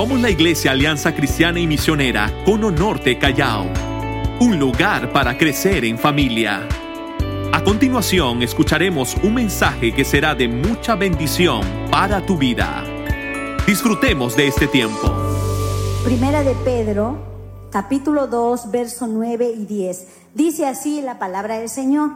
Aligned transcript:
Somos 0.00 0.18
la 0.18 0.30
Iglesia 0.30 0.70
Alianza 0.70 1.14
Cristiana 1.14 1.60
y 1.60 1.66
Misionera 1.66 2.32
Cono 2.46 2.70
Norte 2.70 3.18
Callao, 3.18 3.66
un 4.40 4.58
lugar 4.58 5.12
para 5.12 5.36
crecer 5.36 5.84
en 5.84 5.98
familia. 5.98 6.66
A 7.52 7.62
continuación 7.62 8.42
escucharemos 8.42 9.14
un 9.22 9.34
mensaje 9.34 9.94
que 9.94 10.06
será 10.06 10.34
de 10.34 10.48
mucha 10.48 10.94
bendición 10.94 11.60
para 11.90 12.24
tu 12.24 12.38
vida. 12.38 12.82
Disfrutemos 13.66 14.34
de 14.36 14.46
este 14.46 14.68
tiempo. 14.68 15.12
Primera 16.02 16.44
de 16.44 16.54
Pedro, 16.64 17.18
capítulo 17.70 18.26
2, 18.26 18.70
verso 18.70 19.06
9 19.06 19.52
y 19.54 19.66
10. 19.66 20.06
Dice 20.32 20.66
así 20.66 21.02
la 21.02 21.18
palabra 21.18 21.58
del 21.58 21.68
Señor. 21.68 22.12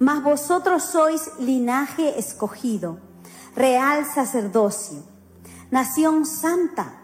Mas 0.00 0.20
vosotros 0.24 0.82
sois 0.82 1.30
linaje 1.38 2.18
escogido, 2.18 2.98
real 3.54 4.04
sacerdocio, 4.04 5.04
nación 5.70 6.26
santa, 6.26 7.02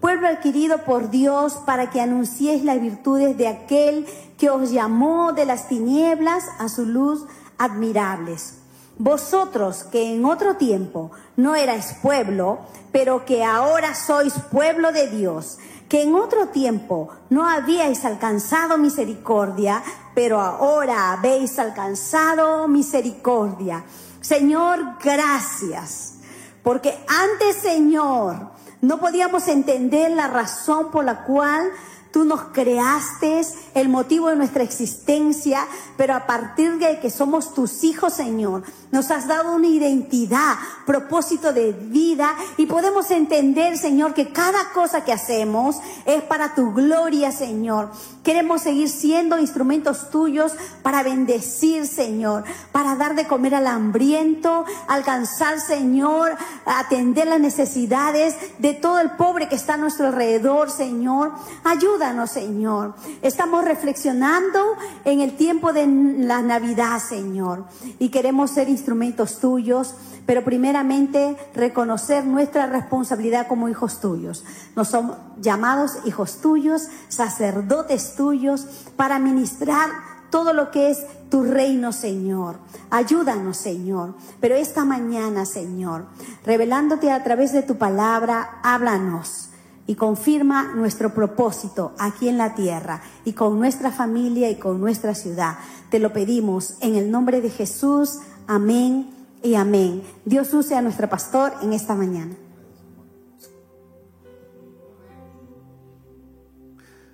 pueblo 0.00 0.28
adquirido 0.28 0.84
por 0.84 1.10
Dios 1.10 1.54
para 1.66 1.90
que 1.90 2.00
anunciéis 2.00 2.64
las 2.64 2.80
virtudes 2.80 3.36
de 3.36 3.48
aquel 3.48 4.06
que 4.38 4.50
os 4.50 4.70
llamó 4.70 5.32
de 5.32 5.46
las 5.46 5.68
tinieblas 5.68 6.44
a 6.58 6.68
su 6.68 6.84
luz 6.84 7.24
admirables. 7.58 8.58
Vosotros 8.98 9.84
que 9.84 10.14
en 10.14 10.24
otro 10.24 10.56
tiempo 10.56 11.10
no 11.36 11.54
erais 11.54 11.96
pueblo, 12.02 12.60
pero 12.92 13.24
que 13.24 13.44
ahora 13.44 13.94
sois 13.94 14.34
pueblo 14.50 14.90
de 14.90 15.08
Dios, 15.08 15.58
que 15.88 16.02
en 16.02 16.14
otro 16.14 16.48
tiempo 16.48 17.10
no 17.28 17.48
habíais 17.48 18.04
alcanzado 18.04 18.78
misericordia, 18.78 19.82
pero 20.14 20.40
ahora 20.40 21.12
habéis 21.12 21.58
alcanzado 21.58 22.66
misericordia. 22.68 23.84
Señor, 24.20 24.96
gracias, 25.02 26.14
porque 26.62 26.98
antes, 27.06 27.56
Señor, 27.56 28.55
no 28.86 28.98
podíamos 28.98 29.48
entender 29.48 30.12
la 30.12 30.28
razón 30.28 30.92
por 30.92 31.04
la 31.04 31.24
cual 31.24 31.70
Tú 32.16 32.24
nos 32.24 32.44
creaste, 32.44 33.42
el 33.74 33.90
motivo 33.90 34.30
de 34.30 34.36
nuestra 34.36 34.62
existencia, 34.62 35.66
pero 35.98 36.14
a 36.14 36.26
partir 36.26 36.78
de 36.78 36.98
que 36.98 37.10
somos 37.10 37.52
tus 37.52 37.84
hijos, 37.84 38.14
Señor, 38.14 38.62
nos 38.90 39.10
has 39.10 39.28
dado 39.28 39.54
una 39.54 39.66
identidad, 39.66 40.54
propósito 40.86 41.52
de 41.52 41.72
vida 41.72 42.34
y 42.56 42.64
podemos 42.64 43.10
entender, 43.10 43.76
Señor, 43.76 44.14
que 44.14 44.32
cada 44.32 44.70
cosa 44.72 45.04
que 45.04 45.12
hacemos 45.12 45.76
es 46.06 46.22
para 46.22 46.54
tu 46.54 46.72
gloria, 46.72 47.32
Señor. 47.32 47.90
Queremos 48.24 48.62
seguir 48.62 48.88
siendo 48.88 49.38
instrumentos 49.38 50.10
tuyos 50.10 50.52
para 50.82 51.02
bendecir, 51.02 51.86
Señor, 51.86 52.44
para 52.72 52.96
dar 52.96 53.14
de 53.14 53.26
comer 53.26 53.54
al 53.54 53.66
hambriento, 53.66 54.64
alcanzar, 54.88 55.60
Señor, 55.60 56.34
atender 56.64 57.26
las 57.26 57.40
necesidades 57.40 58.34
de 58.58 58.72
todo 58.72 59.00
el 59.00 59.10
pobre 59.12 59.48
que 59.48 59.54
está 59.54 59.74
a 59.74 59.76
nuestro 59.76 60.06
alrededor, 60.06 60.70
Señor. 60.70 61.32
Ayuda 61.62 62.05
Señor. 62.26 62.94
Estamos 63.20 63.64
reflexionando 63.64 64.76
en 65.04 65.20
el 65.20 65.36
tiempo 65.36 65.72
de 65.72 65.88
la 65.88 66.40
Navidad, 66.40 67.00
Señor, 67.00 67.64
y 67.98 68.10
queremos 68.10 68.52
ser 68.52 68.68
instrumentos 68.68 69.40
tuyos, 69.40 69.94
pero 70.24 70.44
primeramente 70.44 71.36
reconocer 71.52 72.24
nuestra 72.24 72.66
responsabilidad 72.66 73.48
como 73.48 73.68
hijos 73.68 74.00
tuyos. 74.00 74.44
Nos 74.76 74.88
somos 74.88 75.16
llamados 75.40 75.98
hijos 76.04 76.40
tuyos, 76.40 76.86
sacerdotes 77.08 78.14
tuyos, 78.14 78.66
para 78.94 79.18
ministrar 79.18 79.90
todo 80.30 80.52
lo 80.52 80.70
que 80.70 80.90
es 80.90 81.04
tu 81.28 81.42
reino, 81.42 81.90
Señor. 81.90 82.58
Ayúdanos, 82.90 83.56
Señor. 83.56 84.14
Pero 84.40 84.54
esta 84.54 84.84
mañana, 84.84 85.44
Señor, 85.44 86.06
revelándote 86.44 87.10
a 87.10 87.24
través 87.24 87.52
de 87.52 87.62
tu 87.62 87.78
palabra, 87.78 88.60
háblanos 88.62 89.45
y 89.86 89.94
confirma 89.94 90.74
nuestro 90.74 91.14
propósito 91.14 91.94
aquí 91.98 92.28
en 92.28 92.38
la 92.38 92.54
tierra 92.54 93.02
y 93.24 93.32
con 93.32 93.58
nuestra 93.58 93.92
familia 93.92 94.50
y 94.50 94.56
con 94.56 94.80
nuestra 94.80 95.14
ciudad. 95.14 95.58
Te 95.90 95.98
lo 95.98 96.12
pedimos 96.12 96.74
en 96.80 96.96
el 96.96 97.10
nombre 97.10 97.40
de 97.40 97.50
Jesús. 97.50 98.18
Amén 98.46 99.10
y 99.42 99.54
amén. 99.54 100.02
Dios 100.24 100.52
use 100.52 100.74
a 100.74 100.82
nuestro 100.82 101.08
pastor 101.08 101.52
en 101.62 101.72
esta 101.72 101.94
mañana. 101.94 102.34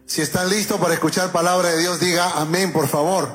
Si 0.06 0.21
están 0.21 0.50
listos 0.50 0.78
para 0.78 0.94
escuchar 0.94 1.33
palabra 1.33 1.71
de 1.71 1.78
Dios, 1.78 2.00
diga 2.00 2.33
amén, 2.37 2.72
por 2.72 2.87
favor. 2.87 3.28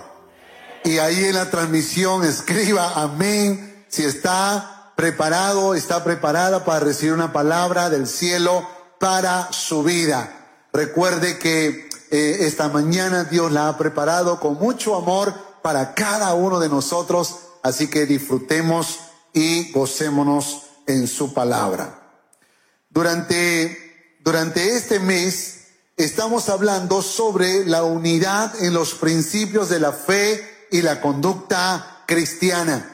Y 0.83 0.99
ahí 0.99 1.25
en 1.25 1.35
la 1.35 1.49
transmisión 1.49 2.23
escriba 2.23 2.93
amén. 3.01 3.85
Si 3.87 4.03
está 4.03 4.93
preparado, 4.95 5.75
está 5.75 6.03
preparada 6.03 6.65
para 6.65 6.81
recibir 6.81 7.13
una 7.13 7.33
palabra 7.33 7.89
del 7.89 8.07
cielo 8.07 8.76
para 8.99 9.51
su 9.51 9.83
vida. 9.83 10.67
Recuerde 10.73 11.37
que 11.37 11.89
eh, 12.09 12.37
esta 12.41 12.69
mañana 12.69 13.25
Dios 13.25 13.51
la 13.51 13.67
ha 13.67 13.77
preparado 13.77 14.39
con 14.39 14.55
mucho 14.55 14.95
amor 14.95 15.33
para 15.61 15.93
cada 15.93 16.33
uno 16.33 16.59
de 16.59 16.69
nosotros, 16.69 17.37
así 17.63 17.89
que 17.89 18.05
disfrutemos 18.05 18.99
y 19.33 19.71
gocémonos 19.71 20.63
en 20.85 21.07
su 21.07 21.33
palabra. 21.33 22.01
Durante, 22.89 24.17
durante 24.23 24.75
este 24.75 24.99
mes 24.99 25.65
estamos 25.97 26.49
hablando 26.49 27.01
sobre 27.01 27.65
la 27.65 27.83
unidad 27.83 28.53
en 28.63 28.73
los 28.73 28.93
principios 28.93 29.69
de 29.69 29.79
la 29.79 29.91
fe 29.91 30.67
y 30.71 30.81
la 30.81 31.01
conducta 31.01 32.03
cristiana. 32.07 32.93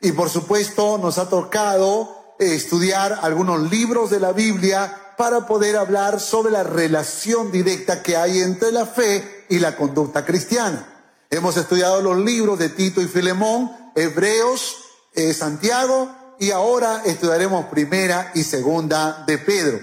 Y 0.00 0.12
por 0.12 0.30
supuesto 0.30 0.98
nos 0.98 1.18
ha 1.18 1.28
tocado 1.28 2.34
estudiar 2.38 3.18
algunos 3.22 3.70
libros 3.70 4.10
de 4.10 4.20
la 4.20 4.32
Biblia 4.32 5.09
para 5.20 5.46
poder 5.46 5.76
hablar 5.76 6.18
sobre 6.18 6.50
la 6.50 6.62
relación 6.62 7.52
directa 7.52 8.02
que 8.02 8.16
hay 8.16 8.40
entre 8.40 8.72
la 8.72 8.86
fe 8.86 9.44
y 9.50 9.58
la 9.58 9.76
conducta 9.76 10.24
cristiana. 10.24 10.88
Hemos 11.28 11.58
estudiado 11.58 12.00
los 12.00 12.16
libros 12.16 12.58
de 12.58 12.70
Tito 12.70 13.02
y 13.02 13.06
Filemón, 13.06 13.70
Hebreos, 13.94 14.78
eh, 15.12 15.34
Santiago 15.34 16.10
y 16.38 16.52
ahora 16.52 17.02
estudiaremos 17.04 17.66
primera 17.66 18.32
y 18.34 18.44
segunda 18.44 19.22
de 19.26 19.36
Pedro. 19.36 19.78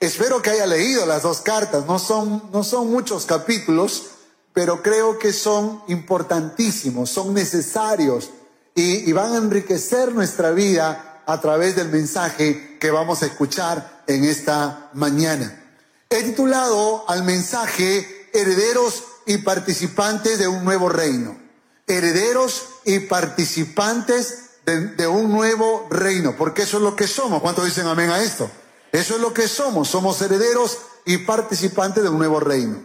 Espero 0.00 0.40
que 0.40 0.48
haya 0.48 0.64
leído 0.64 1.04
las 1.04 1.24
dos 1.24 1.42
cartas, 1.42 1.84
no 1.84 1.98
son, 1.98 2.44
no 2.50 2.64
son 2.64 2.90
muchos 2.90 3.26
capítulos, 3.26 4.12
pero 4.54 4.82
creo 4.82 5.18
que 5.18 5.34
son 5.34 5.82
importantísimos, 5.88 7.10
son 7.10 7.34
necesarios 7.34 8.30
y, 8.74 9.10
y 9.10 9.12
van 9.12 9.34
a 9.34 9.36
enriquecer 9.36 10.14
nuestra 10.14 10.52
vida 10.52 11.13
a 11.26 11.40
través 11.40 11.76
del 11.76 11.88
mensaje 11.88 12.78
que 12.78 12.90
vamos 12.90 13.22
a 13.22 13.26
escuchar 13.26 14.02
en 14.06 14.24
esta 14.24 14.90
mañana. 14.94 15.62
He 16.10 16.22
titulado 16.22 17.08
al 17.08 17.24
mensaje 17.24 18.28
Herederos 18.32 19.04
y 19.26 19.38
participantes 19.38 20.38
de 20.38 20.48
un 20.48 20.64
nuevo 20.64 20.88
reino. 20.88 21.38
Herederos 21.86 22.66
y 22.84 23.00
participantes 23.00 24.44
de, 24.64 25.06
un 25.06 25.30
nuevo 25.30 25.86
reino, 25.90 26.36
porque 26.36 26.62
eso 26.62 26.78
es 26.78 26.82
lo 26.82 26.96
que 26.96 27.06
somos. 27.06 27.42
¿Cuántos 27.42 27.64
dicen 27.64 27.86
amén 27.86 28.10
a 28.10 28.22
esto? 28.22 28.50
Eso 28.92 29.16
es 29.16 29.20
lo 29.20 29.34
que 29.34 29.48
somos, 29.48 29.88
somos 29.88 30.20
herederos 30.22 30.78
y 31.04 31.18
participantes 31.18 32.02
de 32.02 32.08
un 32.08 32.18
nuevo 32.18 32.40
reino. 32.40 32.82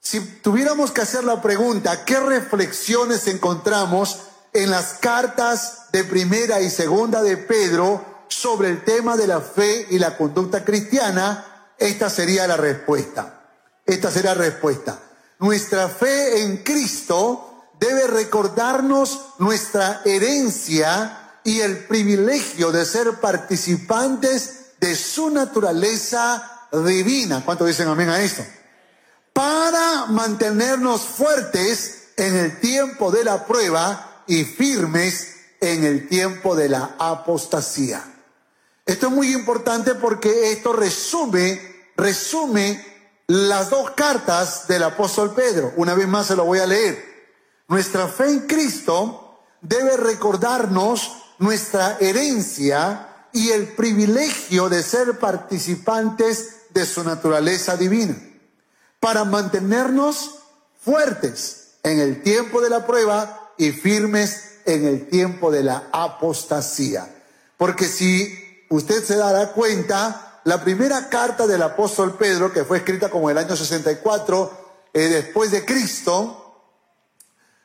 Si 0.00 0.20
tuviéramos 0.20 0.90
que 0.90 1.00
hacer 1.00 1.24
la 1.24 1.42
pregunta, 1.42 2.04
¿qué 2.04 2.20
reflexiones 2.20 3.26
encontramos 3.26 4.18
en 4.54 4.70
las 4.70 4.94
cartas 5.00 5.86
de 5.92 6.04
primera 6.04 6.60
y 6.60 6.70
segunda 6.70 7.22
de 7.22 7.36
Pedro 7.36 8.24
sobre 8.28 8.70
el 8.70 8.84
tema 8.84 9.16
de 9.16 9.26
la 9.26 9.40
fe 9.40 9.86
y 9.90 9.98
la 9.98 10.16
conducta 10.16 10.64
cristiana, 10.64 11.72
esta 11.76 12.08
sería 12.08 12.46
la 12.46 12.56
respuesta. 12.56 13.42
Esta 13.84 14.12
sería 14.12 14.34
la 14.34 14.42
respuesta. 14.42 15.00
Nuestra 15.40 15.88
fe 15.88 16.42
en 16.42 16.58
Cristo 16.58 17.64
debe 17.80 18.06
recordarnos 18.06 19.34
nuestra 19.38 20.02
herencia 20.04 21.40
y 21.42 21.60
el 21.60 21.86
privilegio 21.86 22.70
de 22.70 22.86
ser 22.86 23.14
participantes 23.20 24.76
de 24.78 24.94
su 24.94 25.30
naturaleza 25.30 26.68
divina. 26.86 27.42
¿Cuántos 27.44 27.66
dicen 27.66 27.88
amén 27.88 28.08
a 28.08 28.22
esto? 28.22 28.44
Para 29.32 30.06
mantenernos 30.06 31.00
fuertes 31.02 32.04
en 32.16 32.36
el 32.36 32.60
tiempo 32.60 33.10
de 33.10 33.24
la 33.24 33.44
prueba 33.46 34.13
y 34.26 34.44
firmes 34.44 35.34
en 35.60 35.84
el 35.84 36.08
tiempo 36.08 36.54
de 36.54 36.68
la 36.68 36.96
apostasía. 36.98 38.02
Esto 38.86 39.06
es 39.06 39.12
muy 39.12 39.32
importante 39.32 39.94
porque 39.94 40.52
esto 40.52 40.72
resume, 40.72 41.60
resume 41.96 42.84
las 43.26 43.70
dos 43.70 43.90
cartas 43.92 44.68
del 44.68 44.82
apóstol 44.82 45.32
Pedro. 45.34 45.72
Una 45.76 45.94
vez 45.94 46.06
más 46.06 46.26
se 46.26 46.36
lo 46.36 46.44
voy 46.44 46.58
a 46.58 46.66
leer. 46.66 47.02
Nuestra 47.68 48.08
fe 48.08 48.28
en 48.28 48.40
Cristo 48.40 49.40
debe 49.62 49.96
recordarnos 49.96 51.12
nuestra 51.38 51.96
herencia 51.98 53.08
y 53.32 53.50
el 53.50 53.68
privilegio 53.68 54.68
de 54.68 54.82
ser 54.82 55.18
participantes 55.18 56.56
de 56.70 56.84
su 56.84 57.02
naturaleza 57.04 57.76
divina, 57.76 58.16
para 59.00 59.24
mantenernos 59.24 60.38
fuertes 60.84 61.74
en 61.82 62.00
el 62.00 62.22
tiempo 62.22 62.60
de 62.60 62.70
la 62.70 62.86
prueba 62.86 63.43
y 63.56 63.70
firmes 63.72 64.58
en 64.64 64.86
el 64.86 65.08
tiempo 65.08 65.50
de 65.50 65.62
la 65.62 65.88
apostasía. 65.92 67.08
Porque 67.56 67.86
si 67.86 68.66
usted 68.70 69.02
se 69.04 69.16
dará 69.16 69.52
cuenta, 69.52 70.40
la 70.44 70.62
primera 70.62 71.08
carta 71.08 71.46
del 71.46 71.62
apóstol 71.62 72.16
Pedro, 72.16 72.52
que 72.52 72.64
fue 72.64 72.78
escrita 72.78 73.08
como 73.08 73.30
el 73.30 73.38
año 73.38 73.56
64 73.56 74.50
eh, 74.92 75.00
después 75.08 75.50
de 75.50 75.64
Cristo, 75.64 76.40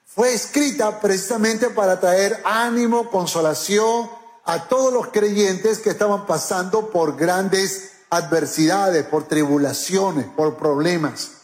fue 0.06 0.34
escrita 0.34 1.00
precisamente 1.00 1.70
para 1.70 2.00
traer 2.00 2.42
ánimo, 2.44 3.10
consolación 3.10 4.10
a 4.46 4.68
todos 4.68 4.92
los 4.92 5.08
creyentes 5.08 5.80
que 5.80 5.92
estaban 5.92 6.26
pasando 6.26 6.90
por 6.90 7.16
grandes 7.16 7.92
adversidades, 8.10 9.06
por 9.06 9.28
tribulaciones, 9.28 10.26
por 10.26 10.58
problemas. 10.58 11.39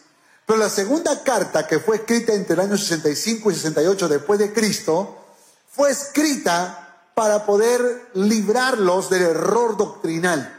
Pero 0.46 0.60
la 0.60 0.70
segunda 0.70 1.24
carta, 1.24 1.66
que 1.66 1.80
fue 1.80 1.96
escrita 1.96 2.32
entre 2.32 2.54
el 2.54 2.60
año 2.60 2.78
65 2.78 3.50
y 3.50 3.54
68 3.54 4.08
después 4.08 4.38
de 4.38 4.52
Cristo, 4.52 5.16
fue 5.68 5.90
escrita 5.90 7.10
para 7.14 7.44
poder 7.44 8.10
librarlos 8.14 9.10
del 9.10 9.22
error 9.22 9.76
doctrinal, 9.76 10.54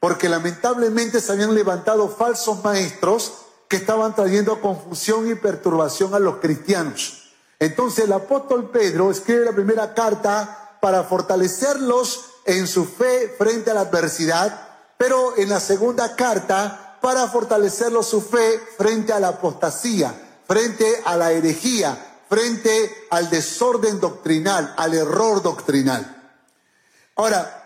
porque 0.00 0.30
lamentablemente 0.30 1.20
se 1.20 1.32
habían 1.32 1.54
levantado 1.54 2.08
falsos 2.08 2.64
maestros 2.64 3.34
que 3.68 3.76
estaban 3.76 4.14
trayendo 4.14 4.62
confusión 4.62 5.30
y 5.30 5.34
perturbación 5.34 6.14
a 6.14 6.18
los 6.18 6.36
cristianos. 6.36 7.34
Entonces 7.58 8.06
el 8.06 8.12
apóstol 8.12 8.70
Pedro 8.70 9.10
escribe 9.10 9.44
la 9.44 9.52
primera 9.52 9.92
carta 9.92 10.78
para 10.80 11.04
fortalecerlos 11.04 12.30
en 12.46 12.66
su 12.66 12.86
fe 12.86 13.34
frente 13.36 13.70
a 13.70 13.74
la 13.74 13.80
adversidad, 13.80 14.68
pero 14.96 15.36
en 15.36 15.50
la 15.50 15.60
segunda 15.60 16.16
carta 16.16 16.87
para 17.00 17.28
fortalecerlos 17.28 18.06
su 18.06 18.20
fe 18.20 18.60
frente 18.76 19.12
a 19.12 19.20
la 19.20 19.28
apostasía, 19.28 20.14
frente 20.46 21.02
a 21.04 21.16
la 21.16 21.32
herejía, 21.32 22.22
frente 22.28 23.06
al 23.10 23.30
desorden 23.30 24.00
doctrinal, 24.00 24.74
al 24.76 24.94
error 24.94 25.42
doctrinal. 25.42 26.32
Ahora, 27.16 27.58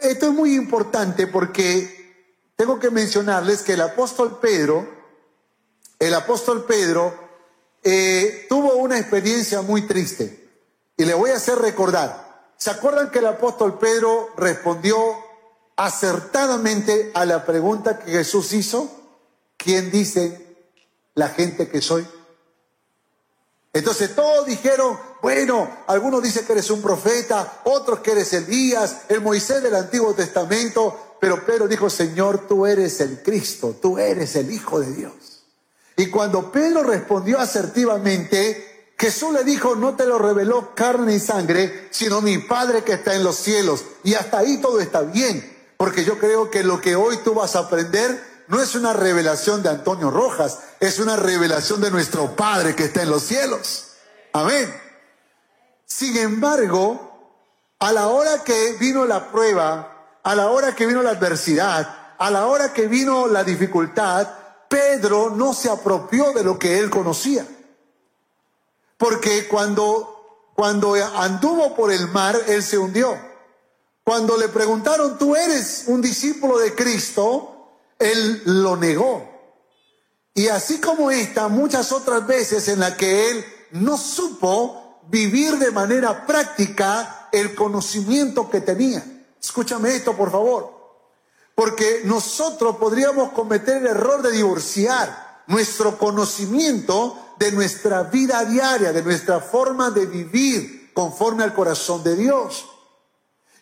esto 0.00 0.26
es 0.26 0.32
muy 0.32 0.54
importante 0.54 1.26
porque 1.26 2.02
tengo 2.56 2.78
que 2.78 2.90
mencionarles 2.90 3.62
que 3.62 3.74
el 3.74 3.80
apóstol 3.80 4.38
Pedro, 4.40 4.88
el 5.98 6.14
apóstol 6.14 6.64
Pedro 6.64 7.14
eh, 7.82 8.46
tuvo 8.48 8.74
una 8.76 8.98
experiencia 8.98 9.62
muy 9.62 9.82
triste 9.82 10.50
y 10.96 11.04
le 11.04 11.14
voy 11.14 11.30
a 11.30 11.36
hacer 11.36 11.58
recordar. 11.58 12.52
¿Se 12.56 12.70
acuerdan 12.70 13.10
que 13.10 13.18
el 13.18 13.26
apóstol 13.26 13.78
Pedro 13.78 14.30
respondió 14.36 14.96
acertadamente 15.76 17.10
a 17.14 17.24
la 17.24 17.44
pregunta 17.44 17.98
que 17.98 18.12
Jesús 18.12 18.52
hizo? 18.52 18.90
¿Quién 19.56 19.90
dice 19.90 20.56
la 21.14 21.28
gente 21.28 21.68
que 21.68 21.80
soy? 21.80 22.06
Entonces 23.72 24.14
todos 24.14 24.46
dijeron, 24.46 24.98
bueno, 25.22 25.84
algunos 25.86 26.22
dicen 26.22 26.44
que 26.44 26.52
eres 26.52 26.70
un 26.70 26.82
profeta, 26.82 27.60
otros 27.64 28.00
que 28.00 28.12
eres 28.12 28.32
Elías, 28.34 29.02
el 29.08 29.22
Moisés 29.22 29.62
del 29.62 29.74
Antiguo 29.74 30.12
Testamento, 30.14 31.16
pero 31.20 31.46
Pedro 31.46 31.68
dijo, 31.68 31.88
Señor, 31.88 32.46
tú 32.46 32.66
eres 32.66 33.00
el 33.00 33.22
Cristo, 33.22 33.76
tú 33.80 33.98
eres 33.98 34.36
el 34.36 34.52
Hijo 34.52 34.80
de 34.80 34.92
Dios. 34.92 35.44
Y 35.96 36.10
cuando 36.10 36.50
Pedro 36.50 36.82
respondió 36.82 37.38
asertivamente, 37.38 38.92
Jesús 38.98 39.32
le 39.32 39.44
dijo, 39.44 39.74
no 39.74 39.96
te 39.96 40.06
lo 40.06 40.18
reveló 40.18 40.74
carne 40.74 41.14
y 41.14 41.20
sangre, 41.20 41.88
sino 41.90 42.20
mi 42.20 42.38
Padre 42.38 42.84
que 42.84 42.92
está 42.92 43.14
en 43.14 43.24
los 43.24 43.36
cielos. 43.36 43.84
Y 44.04 44.14
hasta 44.14 44.38
ahí 44.38 44.58
todo 44.60 44.80
está 44.80 45.02
bien, 45.02 45.51
porque 45.82 46.04
yo 46.04 46.16
creo 46.16 46.48
que 46.48 46.62
lo 46.62 46.80
que 46.80 46.94
hoy 46.94 47.16
tú 47.24 47.34
vas 47.34 47.56
a 47.56 47.58
aprender 47.58 48.44
no 48.46 48.62
es 48.62 48.76
una 48.76 48.92
revelación 48.92 49.64
de 49.64 49.68
Antonio 49.68 50.12
Rojas, 50.12 50.60
es 50.78 51.00
una 51.00 51.16
revelación 51.16 51.80
de 51.80 51.90
nuestro 51.90 52.36
Padre 52.36 52.76
que 52.76 52.84
está 52.84 53.02
en 53.02 53.10
los 53.10 53.24
cielos. 53.24 53.88
Amén. 54.32 54.72
Sin 55.84 56.16
embargo, 56.18 57.34
a 57.80 57.92
la 57.92 58.06
hora 58.06 58.44
que 58.44 58.74
vino 58.74 59.04
la 59.06 59.32
prueba, 59.32 60.20
a 60.22 60.34
la 60.36 60.50
hora 60.50 60.72
que 60.72 60.86
vino 60.86 61.02
la 61.02 61.10
adversidad, 61.10 62.14
a 62.16 62.30
la 62.30 62.46
hora 62.46 62.72
que 62.72 62.86
vino 62.86 63.26
la 63.26 63.42
dificultad, 63.42 64.28
Pedro 64.68 65.30
no 65.30 65.52
se 65.52 65.68
apropió 65.68 66.32
de 66.32 66.44
lo 66.44 66.60
que 66.60 66.78
él 66.78 66.90
conocía. 66.90 67.44
Porque 68.98 69.48
cuando, 69.48 70.52
cuando 70.54 70.94
anduvo 70.94 71.74
por 71.74 71.90
el 71.90 72.06
mar, 72.06 72.36
él 72.46 72.62
se 72.62 72.78
hundió. 72.78 73.31
Cuando 74.04 74.36
le 74.36 74.48
preguntaron, 74.48 75.18
¿tú 75.18 75.36
eres 75.36 75.84
un 75.86 76.02
discípulo 76.02 76.58
de 76.58 76.74
Cristo? 76.74 77.52
él 78.02 78.42
lo 78.44 78.76
negó. 78.76 79.28
Y 80.34 80.48
así 80.48 80.80
como 80.80 81.10
esta, 81.10 81.48
muchas 81.48 81.92
otras 81.92 82.26
veces 82.26 82.68
en 82.68 82.80
las 82.80 82.96
que 82.96 83.30
él 83.30 83.44
no 83.72 83.96
supo 83.96 85.00
vivir 85.08 85.58
de 85.58 85.70
manera 85.70 86.26
práctica 86.26 87.28
el 87.32 87.54
conocimiento 87.54 88.50
que 88.50 88.60
tenía. 88.60 89.04
Escúchame 89.40 89.94
esto, 89.94 90.16
por 90.16 90.30
favor. 90.30 90.82
Porque 91.54 92.02
nosotros 92.04 92.76
podríamos 92.76 93.32
cometer 93.32 93.78
el 93.78 93.88
error 93.88 94.22
de 94.22 94.32
divorciar 94.32 95.42
nuestro 95.48 95.98
conocimiento 95.98 97.34
de 97.38 97.52
nuestra 97.52 98.04
vida 98.04 98.44
diaria, 98.44 98.92
de 98.92 99.02
nuestra 99.02 99.40
forma 99.40 99.90
de 99.90 100.06
vivir 100.06 100.92
conforme 100.94 101.44
al 101.44 101.52
corazón 101.52 102.02
de 102.02 102.16
Dios. 102.16 102.71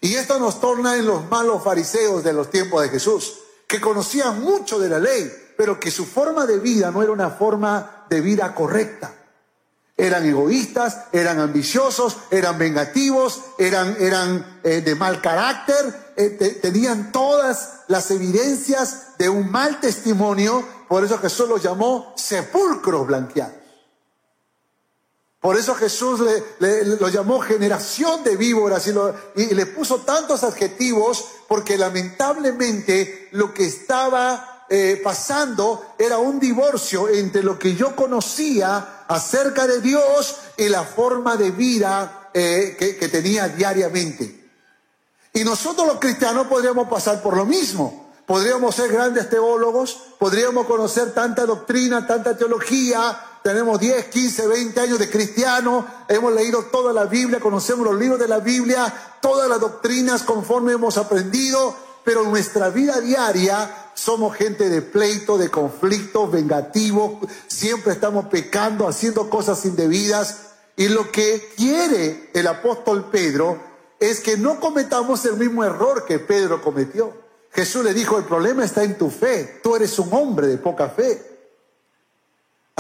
Y 0.01 0.15
esto 0.15 0.39
nos 0.39 0.61
torna 0.61 0.97
en 0.97 1.07
los 1.07 1.29
malos 1.29 1.63
fariseos 1.63 2.25
de 2.25 2.33
los 2.33 2.51
tiempos 2.51 2.83
de 2.83 2.89
Jesús 2.89 3.35
que 3.71 3.81
conocían 3.81 4.41
mucho 4.41 4.81
de 4.81 4.89
la 4.89 4.99
ley, 4.99 5.31
pero 5.57 5.79
que 5.79 5.93
su 5.93 6.05
forma 6.05 6.45
de 6.45 6.59
vida 6.59 6.91
no 6.91 7.03
era 7.03 7.13
una 7.13 7.31
forma 7.31 8.07
de 8.11 8.21
vida 8.21 8.53
correcta. 8.53 9.15
Eran 9.97 10.27
egoístas, 10.27 11.03
eran 11.13 11.39
ambiciosos, 11.39 12.17
eran 12.31 12.59
vengativos, 12.59 13.41
eran, 13.59 13.95
eran 14.01 14.61
eh, 14.65 14.81
de 14.81 14.95
mal 14.97 15.21
carácter, 15.21 16.13
eh, 16.17 16.59
tenían 16.61 17.13
todas 17.13 17.83
las 17.87 18.11
evidencias 18.11 19.19
de 19.19 19.29
un 19.29 19.51
mal 19.53 19.79
testimonio, 19.79 20.67
por 20.89 21.05
eso 21.05 21.19
Jesús 21.19 21.49
los 21.49 21.63
llamó 21.63 22.13
sepulcros 22.17 23.07
blanqueados. 23.07 23.60
Por 25.41 25.57
eso 25.57 25.75
Jesús 25.75 26.21
le, 26.59 26.85
lo 26.85 27.09
llamó 27.09 27.41
generación 27.41 28.23
de 28.23 28.37
víboras 28.37 28.87
y, 28.87 28.91
y, 29.41 29.55
le 29.55 29.67
puso 29.67 30.03
tantos 30.03 30.45
adjetivos 30.45 31.25
porque 31.49 31.79
lamentablemente 31.79 33.29
lo 33.33 33.55
que 33.55 33.65
estaba 33.65 34.67
eh, 34.69 35.01
pasando 35.03 35.95
era 35.99 36.19
un 36.19 36.39
divorcio 36.39 37.09
entre 37.09 37.43
lo 37.43 37.59
que 37.59 37.75
yo 37.75 37.97
conocía 37.97 39.05
acerca 39.09 39.67
de 39.67 39.81
Dios 39.81 40.37
y 40.59 40.69
la 40.69 40.85
forma 40.85 41.39
de 41.39 41.51
vida 41.53 42.29
eh, 42.35 42.77
que 42.79 43.09
tenía 43.09 43.49
diariamente. 43.49 44.41
Y 45.33 45.43
nosotros 45.43 45.87
los 45.87 45.99
cristianos 45.99 46.49
podríamos 46.49 46.87
pasar 46.89 47.23
por 47.23 47.35
lo 47.37 47.47
mismo. 47.47 48.11
Podríamos 48.27 48.77
ser 48.77 48.93
grandes 48.93 49.29
teólogos, 49.29 49.99
podríamos 50.19 50.67
conocer 50.67 51.13
tanta 51.13 51.47
doctrina, 51.47 52.07
tanta 52.07 52.37
teología, 52.37 53.19
tenemos 53.43 53.81
10, 53.81 54.07
15, 54.07 54.47
20 54.47 54.81
años 54.81 54.99
de 54.99 55.11
cristiano, 55.11 55.87
hemos 56.09 56.33
leído 56.33 56.65
toda 56.65 56.93
la 56.93 57.05
Biblia, 57.07 57.41
conocemos 57.41 57.87
los 57.87 57.99
libros 57.99 58.19
de 58.19 58.29
la 58.29 58.39
Biblia, 58.39 58.93
todas 59.21 59.49
las 59.49 59.61
doctrinas 59.61 60.23
conforme 60.23 60.73
hemos 60.73 60.99
aprendido, 60.99 61.75
pero 62.05 62.25
en 62.25 62.31
nuestra 62.31 62.71
vida 62.71 63.01
diaria 63.01 63.93
somos 63.95 64.37
gente 64.37 64.69
de 64.69 64.83
pleito, 64.83 65.39
de 65.39 65.51
conflicto, 65.51 66.29
vengativo, 66.29 67.21
siempre 67.47 67.93
estamos 67.93 68.27
pecando, 68.27 68.89
haciendo 68.89 69.29
cosas 69.29 69.65
indebidas. 69.65 70.49
Y 70.77 70.89
lo 70.89 71.11
que 71.11 71.53
quiere 71.57 72.31
el 72.33 72.47
apóstol 72.47 73.09
Pedro 73.11 73.59
es 73.99 74.21
que 74.21 74.39
no 74.39 74.59
cometamos 74.61 75.25
el 75.27 75.37
mismo 75.37 75.63
error 75.65 76.07
que 76.07 76.19
Pedro 76.19 76.63
cometió. 76.63 77.13
Jesús 77.53 77.85
le 77.85 77.93
dijo, 77.93 78.17
el 78.17 78.25
problema 78.25 78.65
está 78.65 78.83
en 78.85 78.97
tu 78.97 79.11
fe, 79.11 79.61
tú 79.63 79.77
eres 79.77 79.99
un 79.99 80.13
hombre 80.13 80.47
de 80.47 80.57
poca 80.57 80.89
fe. 80.89 81.30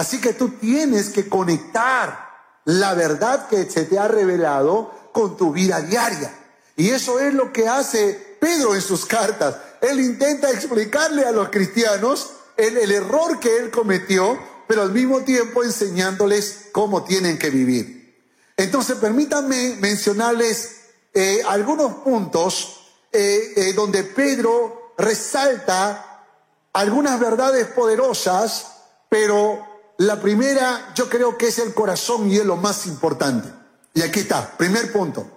Así 0.00 0.18
que 0.18 0.32
tú 0.32 0.52
tienes 0.52 1.10
que 1.10 1.28
conectar 1.28 2.30
la 2.64 2.94
verdad 2.94 3.48
que 3.48 3.68
se 3.70 3.84
te 3.84 3.98
ha 3.98 4.08
revelado 4.08 5.10
con 5.12 5.36
tu 5.36 5.52
vida 5.52 5.82
diaria. 5.82 6.34
Y 6.74 6.88
eso 6.88 7.20
es 7.20 7.34
lo 7.34 7.52
que 7.52 7.68
hace 7.68 8.38
Pedro 8.40 8.74
en 8.74 8.80
sus 8.80 9.04
cartas. 9.04 9.56
Él 9.82 10.00
intenta 10.00 10.50
explicarle 10.50 11.26
a 11.26 11.32
los 11.32 11.50
cristianos 11.50 12.30
el, 12.56 12.78
error 12.90 13.38
que 13.40 13.58
él 13.58 13.70
cometió, 13.70 14.38
pero 14.66 14.80
al 14.80 14.92
mismo 14.92 15.20
tiempo 15.20 15.62
enseñándoles 15.62 16.68
cómo 16.72 17.04
tienen 17.04 17.38
que 17.38 17.50
vivir. 17.50 18.24
Entonces, 18.56 18.96
permítanme 18.96 19.76
mencionarles 19.80 20.76
eh, 21.12 21.42
algunos 21.46 21.96
puntos 21.96 22.88
eh, 23.12 23.52
eh, 23.54 23.72
donde 23.74 24.04
Pedro 24.04 24.94
resalta 24.96 26.24
algunas 26.72 27.20
verdades 27.20 27.66
poderosas, 27.66 28.66
pero 29.10 29.68
la 30.00 30.18
primera 30.18 30.92
yo 30.94 31.10
creo 31.10 31.36
que 31.36 31.48
es 31.48 31.58
el 31.58 31.74
corazón 31.74 32.30
y 32.30 32.38
es 32.38 32.46
lo 32.46 32.56
más 32.56 32.86
importante. 32.86 33.52
Y 33.92 34.00
aquí 34.00 34.20
está, 34.20 34.56
primer 34.56 34.90
punto. 34.92 35.30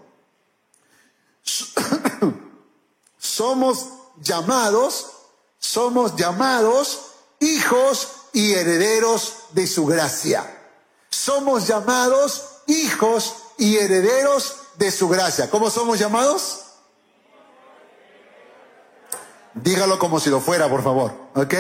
Somos 3.18 3.90
llamados, 4.22 5.08
somos 5.60 6.16
llamados 6.16 7.08
hijos 7.40 8.08
y 8.32 8.54
herederos 8.54 9.34
de 9.52 9.68
su 9.68 9.86
gracia. 9.86 10.46
Somos 11.10 11.68
llamados 11.68 12.46
hijos 12.68 13.36
y 13.58 13.78
herederos 13.78 14.56
de 14.78 14.92
su 14.92 15.10
gracia. 15.10 15.50
¿Cómo 15.50 15.70
somos 15.70 16.00
llamados? 16.00 16.62
Dígalo 19.56 20.00
como 20.00 20.22
si 20.22 20.30
lo 20.30 20.40
fuera, 20.40 20.70
por 20.70 20.84
favor. 20.84 21.14
¿Ok? 21.36 21.54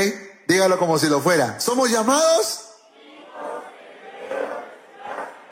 Dígalo 0.47 0.79
como 0.79 0.97
si 0.97 1.07
lo 1.07 1.19
fuera. 1.19 1.59
¿Somos 1.59 1.89
llamados? 1.89 2.72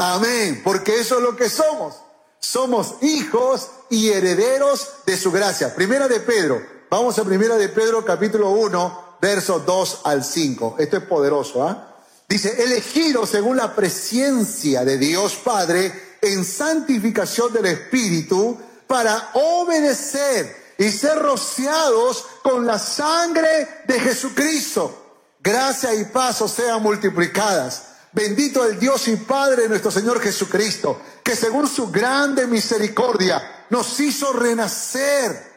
Amén, 0.03 0.61
porque 0.63 0.99
eso 0.99 1.17
es 1.17 1.21
lo 1.21 1.35
que 1.35 1.47
somos. 1.47 1.93
Somos 2.39 2.95
hijos 3.01 3.69
y 3.91 4.09
herederos 4.09 4.87
de 5.05 5.15
su 5.15 5.31
gracia. 5.31 5.75
Primera 5.75 6.07
de 6.07 6.19
Pedro. 6.19 6.59
Vamos 6.89 7.19
a 7.19 7.23
Primera 7.23 7.55
de 7.55 7.69
Pedro 7.69 8.03
capítulo 8.03 8.49
1, 8.49 9.17
versos 9.21 9.63
2 9.63 10.01
al 10.05 10.23
5. 10.23 10.77
Esto 10.79 10.97
es 10.97 11.03
poderoso, 11.03 11.67
¿ah? 11.67 11.99
Dice, 12.27 12.63
elegido 12.63 13.27
según 13.27 13.57
la 13.57 13.75
presencia 13.75 14.83
de 14.83 14.97
Dios 14.97 15.35
Padre 15.35 16.17
en 16.19 16.45
santificación 16.45 17.53
del 17.53 17.67
Espíritu 17.67 18.57
para 18.87 19.29
obedecer 19.33 20.73
y 20.79 20.89
ser 20.89 21.19
rociados 21.19 22.25
con 22.41 22.65
la 22.65 22.79
sangre 22.79 23.83
de 23.85 23.99
Jesucristo. 23.99 25.19
Gracia 25.39 25.93
y 25.93 26.05
paz 26.05 26.43
sean 26.51 26.81
multiplicadas 26.81 27.90
Bendito 28.13 28.65
el 28.65 28.77
Dios 28.77 29.07
y 29.07 29.15
Padre 29.15 29.63
de 29.63 29.69
nuestro 29.69 29.89
Señor 29.89 30.19
Jesucristo, 30.19 31.01
que 31.23 31.35
según 31.35 31.67
su 31.67 31.89
grande 31.89 32.45
misericordia 32.45 33.65
nos 33.69 33.97
hizo 34.01 34.33
renacer, 34.33 35.49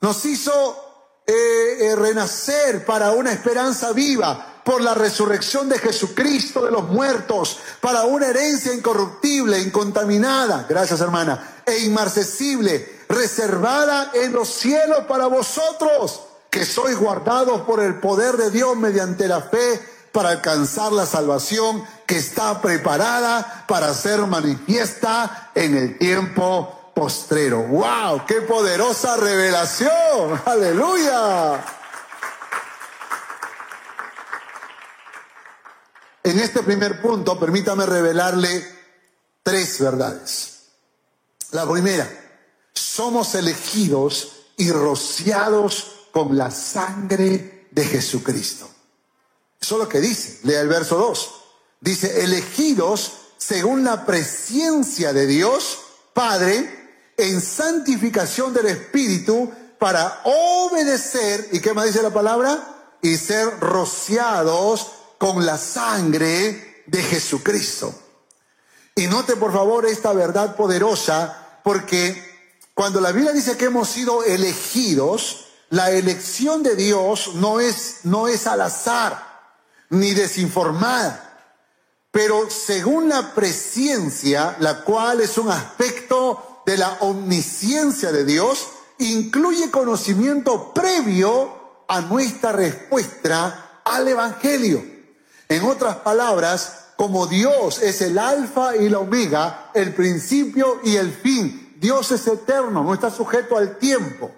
nos 0.00 0.24
hizo 0.24 1.20
eh, 1.26 1.76
eh, 1.80 1.96
renacer 1.96 2.86
para 2.86 3.10
una 3.10 3.32
esperanza 3.32 3.92
viva 3.92 4.62
por 4.64 4.80
la 4.80 4.94
resurrección 4.94 5.68
de 5.68 5.78
Jesucristo 5.78 6.64
de 6.64 6.70
los 6.70 6.88
muertos, 6.88 7.58
para 7.82 8.04
una 8.04 8.28
herencia 8.28 8.72
incorruptible, 8.72 9.60
incontaminada, 9.60 10.64
gracias 10.66 11.02
hermana, 11.02 11.62
e 11.66 11.80
inmarcesible, 11.80 13.00
reservada 13.08 14.10
en 14.14 14.32
los 14.32 14.48
cielos 14.48 15.00
para 15.06 15.26
vosotros, 15.26 16.22
que 16.48 16.64
sois 16.64 16.96
guardados 16.96 17.62
por 17.62 17.80
el 17.80 18.00
poder 18.00 18.36
de 18.38 18.50
Dios 18.50 18.74
mediante 18.76 19.28
la 19.28 19.42
fe 19.42 19.91
para 20.12 20.30
alcanzar 20.30 20.92
la 20.92 21.06
salvación 21.06 21.84
que 22.06 22.18
está 22.18 22.60
preparada 22.60 23.64
para 23.66 23.92
ser 23.94 24.20
manifiesta 24.26 25.50
en 25.54 25.76
el 25.76 25.98
tiempo 25.98 26.92
postrero. 26.94 27.62
¡Wow! 27.62 28.26
¡Qué 28.26 28.42
poderosa 28.42 29.16
revelación! 29.16 30.40
¡Aleluya! 30.44 31.64
En 36.24 36.38
este 36.38 36.62
primer 36.62 37.00
punto, 37.02 37.38
permítame 37.38 37.84
revelarle 37.84 38.64
tres 39.42 39.80
verdades. 39.80 40.68
La 41.50 41.68
primera, 41.68 42.08
somos 42.72 43.34
elegidos 43.34 44.32
y 44.56 44.70
rociados 44.70 46.08
con 46.12 46.36
la 46.36 46.50
sangre 46.50 47.66
de 47.70 47.84
Jesucristo. 47.84 48.71
Eso 49.62 49.76
es 49.76 49.80
lo 49.80 49.88
que 49.88 50.00
dice. 50.00 50.40
Lea 50.42 50.60
el 50.60 50.68
verso 50.68 50.96
2. 50.98 51.34
Dice, 51.80 52.24
elegidos 52.24 53.12
según 53.38 53.84
la 53.84 54.04
presencia 54.04 55.12
de 55.12 55.26
Dios, 55.26 55.78
Padre, 56.12 57.12
en 57.16 57.40
santificación 57.40 58.52
del 58.52 58.66
Espíritu, 58.66 59.50
para 59.78 60.20
obedecer, 60.24 61.48
¿y 61.52 61.60
qué 61.60 61.74
más 61.74 61.86
dice 61.86 62.02
la 62.02 62.12
palabra? 62.12 62.96
Y 63.02 63.16
ser 63.16 63.58
rociados 63.60 64.88
con 65.18 65.44
la 65.46 65.58
sangre 65.58 66.84
de 66.86 67.02
Jesucristo. 67.02 67.94
Y 68.94 69.06
note 69.06 69.36
por 69.36 69.52
favor 69.52 69.86
esta 69.86 70.12
verdad 70.12 70.56
poderosa, 70.56 71.60
porque 71.64 72.20
cuando 72.74 73.00
la 73.00 73.12
Biblia 73.12 73.32
dice 73.32 73.56
que 73.56 73.66
hemos 73.66 73.88
sido 73.88 74.24
elegidos, 74.24 75.46
la 75.70 75.90
elección 75.90 76.62
de 76.62 76.76
Dios 76.76 77.34
no 77.34 77.60
es, 77.60 78.00
no 78.04 78.28
es 78.28 78.46
al 78.46 78.60
azar 78.60 79.31
ni 79.92 80.14
desinformada, 80.14 81.32
pero 82.10 82.48
según 82.50 83.10
la 83.10 83.34
presciencia, 83.34 84.56
la 84.58 84.84
cual 84.84 85.20
es 85.20 85.36
un 85.36 85.50
aspecto 85.50 86.62
de 86.64 86.78
la 86.78 86.96
omnisciencia 87.00 88.10
de 88.10 88.24
Dios, 88.24 88.68
incluye 88.98 89.70
conocimiento 89.70 90.72
previo 90.72 91.84
a 91.88 92.00
nuestra 92.00 92.52
respuesta 92.52 93.80
al 93.84 94.08
Evangelio. 94.08 94.82
En 95.48 95.62
otras 95.64 95.96
palabras, 95.96 96.86
como 96.96 97.26
Dios 97.26 97.82
es 97.82 98.00
el 98.00 98.18
alfa 98.18 98.76
y 98.76 98.88
la 98.88 98.98
omega, 98.98 99.70
el 99.74 99.94
principio 99.94 100.80
y 100.84 100.96
el 100.96 101.12
fin, 101.12 101.76
Dios 101.78 102.12
es 102.12 102.26
eterno, 102.26 102.82
no 102.82 102.94
está 102.94 103.10
sujeto 103.10 103.58
al 103.58 103.76
tiempo. 103.76 104.30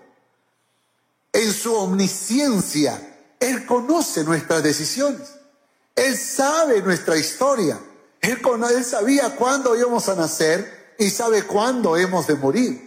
En 1.32 1.52
su 1.52 1.74
omnisciencia, 1.74 3.36
Él 3.38 3.66
conoce 3.66 4.24
nuestras 4.24 4.64
decisiones. 4.64 5.43
Él 5.94 6.16
sabe 6.16 6.82
nuestra 6.82 7.16
historia. 7.16 7.78
Él, 8.20 8.40
sabía 8.84 9.36
cuándo 9.36 9.76
íbamos 9.76 10.08
a 10.08 10.14
nacer 10.14 10.94
y 10.98 11.10
sabe 11.10 11.42
cuándo 11.44 11.96
hemos 11.96 12.26
de 12.26 12.34
morir. 12.34 12.84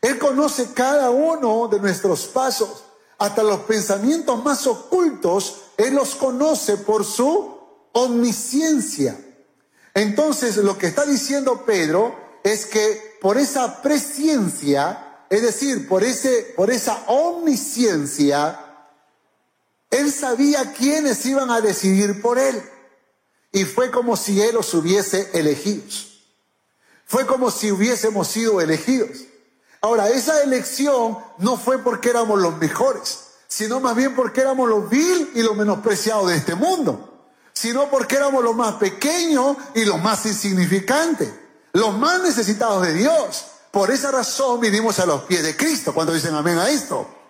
Él 0.00 0.18
conoce 0.18 0.68
cada 0.74 1.10
uno 1.10 1.68
de 1.68 1.80
nuestros 1.80 2.26
pasos, 2.26 2.84
hasta 3.16 3.42
los 3.42 3.60
pensamientos 3.60 4.44
más 4.44 4.66
ocultos, 4.66 5.62
Él 5.78 5.94
los 5.94 6.14
conoce 6.14 6.76
por 6.76 7.04
su 7.04 7.58
omnisciencia. 7.92 9.18
Entonces, 9.94 10.56
lo 10.58 10.76
que 10.76 10.88
está 10.88 11.06
diciendo 11.06 11.64
Pedro 11.64 12.14
es 12.42 12.66
que 12.66 13.16
por 13.22 13.38
esa 13.38 13.80
presciencia, 13.80 15.24
es 15.30 15.40
decir, 15.40 15.88
por, 15.88 16.04
ese, 16.04 16.52
por 16.54 16.70
esa 16.70 17.04
omnisciencia, 17.06 18.63
él 19.94 20.12
sabía 20.12 20.72
quiénes 20.72 21.24
iban 21.26 21.50
a 21.50 21.60
decidir 21.60 22.20
por 22.20 22.38
él. 22.38 22.62
Y 23.52 23.64
fue 23.64 23.90
como 23.90 24.16
si 24.16 24.40
él 24.40 24.54
los 24.54 24.74
hubiese 24.74 25.30
elegidos. 25.34 26.20
Fue 27.06 27.26
como 27.26 27.50
si 27.50 27.70
hubiésemos 27.70 28.26
sido 28.28 28.60
elegidos. 28.60 29.18
Ahora, 29.80 30.08
esa 30.08 30.42
elección 30.42 31.18
no 31.38 31.56
fue 31.56 31.78
porque 31.78 32.10
éramos 32.10 32.40
los 32.40 32.56
mejores, 32.56 33.20
sino 33.46 33.78
más 33.80 33.94
bien 33.94 34.16
porque 34.16 34.40
éramos 34.40 34.68
los 34.68 34.88
vil 34.88 35.30
y 35.34 35.42
los 35.42 35.54
menospreciados 35.54 36.28
de 36.28 36.36
este 36.36 36.54
mundo, 36.54 37.28
sino 37.52 37.88
porque 37.90 38.16
éramos 38.16 38.42
los 38.42 38.56
más 38.56 38.74
pequeños 38.76 39.56
y 39.74 39.84
los 39.84 40.00
más 40.02 40.24
insignificantes, 40.26 41.28
los 41.72 41.96
más 41.96 42.22
necesitados 42.22 42.82
de 42.86 42.94
Dios. 42.94 43.44
Por 43.70 43.90
esa 43.90 44.10
razón 44.10 44.58
vinimos 44.58 44.98
a 44.98 45.06
los 45.06 45.22
pies 45.24 45.42
de 45.42 45.56
Cristo. 45.56 45.92
Cuando 45.92 46.14
dicen 46.14 46.34
amén 46.34 46.58
a 46.58 46.70
esto? 46.70 47.23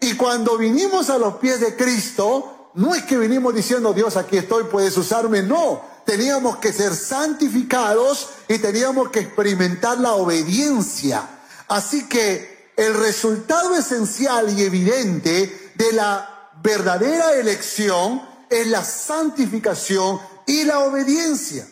Y 0.00 0.16
cuando 0.16 0.56
vinimos 0.56 1.10
a 1.10 1.18
los 1.18 1.36
pies 1.36 1.60
de 1.60 1.76
Cristo, 1.76 2.70
no 2.74 2.94
es 2.94 3.02
que 3.04 3.18
vinimos 3.18 3.54
diciendo, 3.54 3.92
Dios, 3.92 4.16
aquí 4.16 4.38
estoy, 4.38 4.64
puedes 4.64 4.96
usarme, 4.96 5.42
no. 5.42 5.82
Teníamos 6.06 6.56
que 6.56 6.72
ser 6.72 6.94
santificados 6.94 8.30
y 8.48 8.58
teníamos 8.58 9.10
que 9.10 9.20
experimentar 9.20 9.98
la 9.98 10.14
obediencia. 10.14 11.28
Así 11.68 12.08
que 12.08 12.72
el 12.76 12.94
resultado 12.94 13.76
esencial 13.76 14.58
y 14.58 14.62
evidente 14.62 15.72
de 15.74 15.92
la 15.92 16.50
verdadera 16.62 17.34
elección 17.34 18.22
es 18.48 18.66
la 18.68 18.82
santificación 18.82 20.18
y 20.46 20.64
la 20.64 20.80
obediencia. 20.80 21.68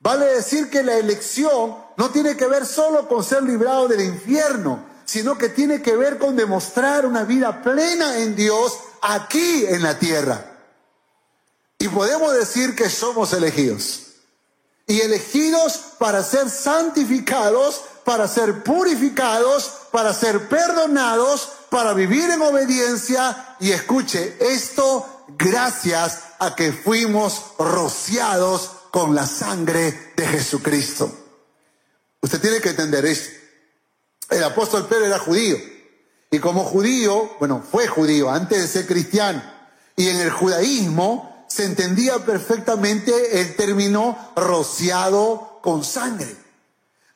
Vale 0.00 0.26
decir 0.26 0.70
que 0.70 0.82
la 0.82 0.96
elección 0.96 1.76
no 1.96 2.10
tiene 2.10 2.36
que 2.36 2.46
ver 2.46 2.66
solo 2.66 3.06
con 3.06 3.22
ser 3.22 3.42
librado 3.42 3.86
del 3.88 4.00
infierno, 4.00 4.84
sino 5.12 5.36
que 5.36 5.50
tiene 5.50 5.82
que 5.82 5.94
ver 5.94 6.16
con 6.16 6.36
demostrar 6.36 7.04
una 7.04 7.24
vida 7.24 7.60
plena 7.60 8.16
en 8.20 8.34
Dios 8.34 8.78
aquí 9.02 9.66
en 9.66 9.82
la 9.82 9.98
tierra. 9.98 10.42
Y 11.78 11.86
podemos 11.88 12.32
decir 12.32 12.74
que 12.74 12.88
somos 12.88 13.34
elegidos. 13.34 14.04
Y 14.86 15.02
elegidos 15.02 15.78
para 15.98 16.22
ser 16.22 16.48
santificados, 16.48 17.82
para 18.06 18.26
ser 18.26 18.62
purificados, 18.62 19.70
para 19.90 20.14
ser 20.14 20.48
perdonados, 20.48 21.46
para 21.68 21.92
vivir 21.92 22.30
en 22.30 22.40
obediencia. 22.40 23.56
Y 23.60 23.72
escuche, 23.72 24.38
esto 24.40 25.26
gracias 25.36 26.20
a 26.38 26.54
que 26.54 26.72
fuimos 26.72 27.42
rociados 27.58 28.70
con 28.90 29.14
la 29.14 29.26
sangre 29.26 30.14
de 30.16 30.26
Jesucristo. 30.26 31.12
Usted 32.22 32.40
tiene 32.40 32.62
que 32.62 32.70
entender 32.70 33.04
esto. 33.04 33.41
El 34.32 34.44
apóstol 34.44 34.86
Pedro 34.86 35.06
era 35.06 35.18
judío. 35.18 35.56
Y 36.30 36.38
como 36.38 36.64
judío, 36.64 37.30
bueno, 37.38 37.62
fue 37.68 37.86
judío 37.86 38.30
antes 38.30 38.60
de 38.60 38.68
ser 38.68 38.86
cristiano. 38.86 39.42
Y 39.96 40.08
en 40.08 40.16
el 40.16 40.30
judaísmo 40.30 41.44
se 41.48 41.66
entendía 41.66 42.24
perfectamente 42.24 43.40
el 43.40 43.54
término 43.56 44.32
rociado 44.34 45.60
con 45.62 45.84
sangre. 45.84 46.34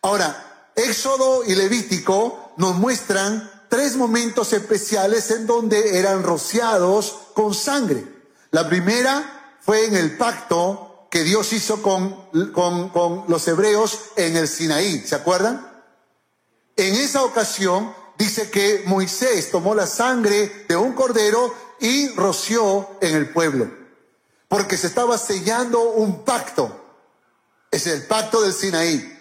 Ahora, 0.03 0.71
Éxodo 0.75 1.43
y 1.47 1.55
Levítico 1.55 2.53
nos 2.59 2.77
muestran 2.77 3.51
tres 3.69 3.97
momentos 3.97 4.53
especiales 4.53 5.31
en 5.31 5.47
donde 5.47 5.99
eran 5.99 6.23
rociados 6.23 7.17
con 7.35 7.55
sangre. 7.55 8.05
La 8.51 8.69
primera 8.69 9.57
fue 9.63 9.87
en 9.87 9.97
el 9.97 10.19
pacto 10.19 11.09
que 11.11 11.23
Dios 11.23 11.55
hizo 11.55 11.81
con, 11.81 12.29
con, 12.53 12.91
con 12.91 13.25
los 13.29 13.49
hebreos 13.49 13.99
en 14.17 14.37
el 14.37 14.47
Sinaí. 14.47 15.01
¿Se 15.07 15.15
acuerdan? 15.15 15.76
En 16.77 16.95
esa 16.95 17.25
ocasión, 17.25 17.95
dice 18.19 18.51
que 18.51 18.83
Moisés 18.87 19.51
tomó 19.51 19.75
la 19.75 19.87
sangre 19.87 20.67
de 20.69 20.77
un 20.77 20.93
cordero 20.93 21.55
y 21.81 22.09
roció 22.11 22.89
en 23.01 23.17
el 23.17 23.31
pueblo, 23.31 23.71
porque 24.49 24.77
se 24.77 24.87
estaba 24.87 25.19
sellando 25.19 25.81
un 25.81 26.25
pacto. 26.25 26.85
Es 27.71 27.87
el 27.87 28.07
pacto 28.07 28.43
del 28.43 28.53
Sinaí. 28.53 29.13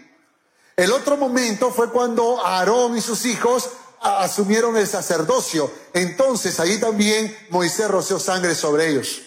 El 0.76 0.92
otro 0.92 1.18
momento 1.18 1.72
fue 1.72 1.90
cuando 1.90 2.46
Aarón 2.46 2.98
y 2.98 3.02
sus 3.02 3.26
hijos 3.26 3.70
asumieron 4.02 4.76
el 4.78 4.88
sacerdocio. 4.88 5.72
Entonces 5.94 6.60
allí 6.60 6.80
también 6.80 7.36
Moisés 7.50 7.90
roció 7.90 8.20
sangre 8.20 8.56
sobre 8.56 8.90
ellos. 8.90 9.22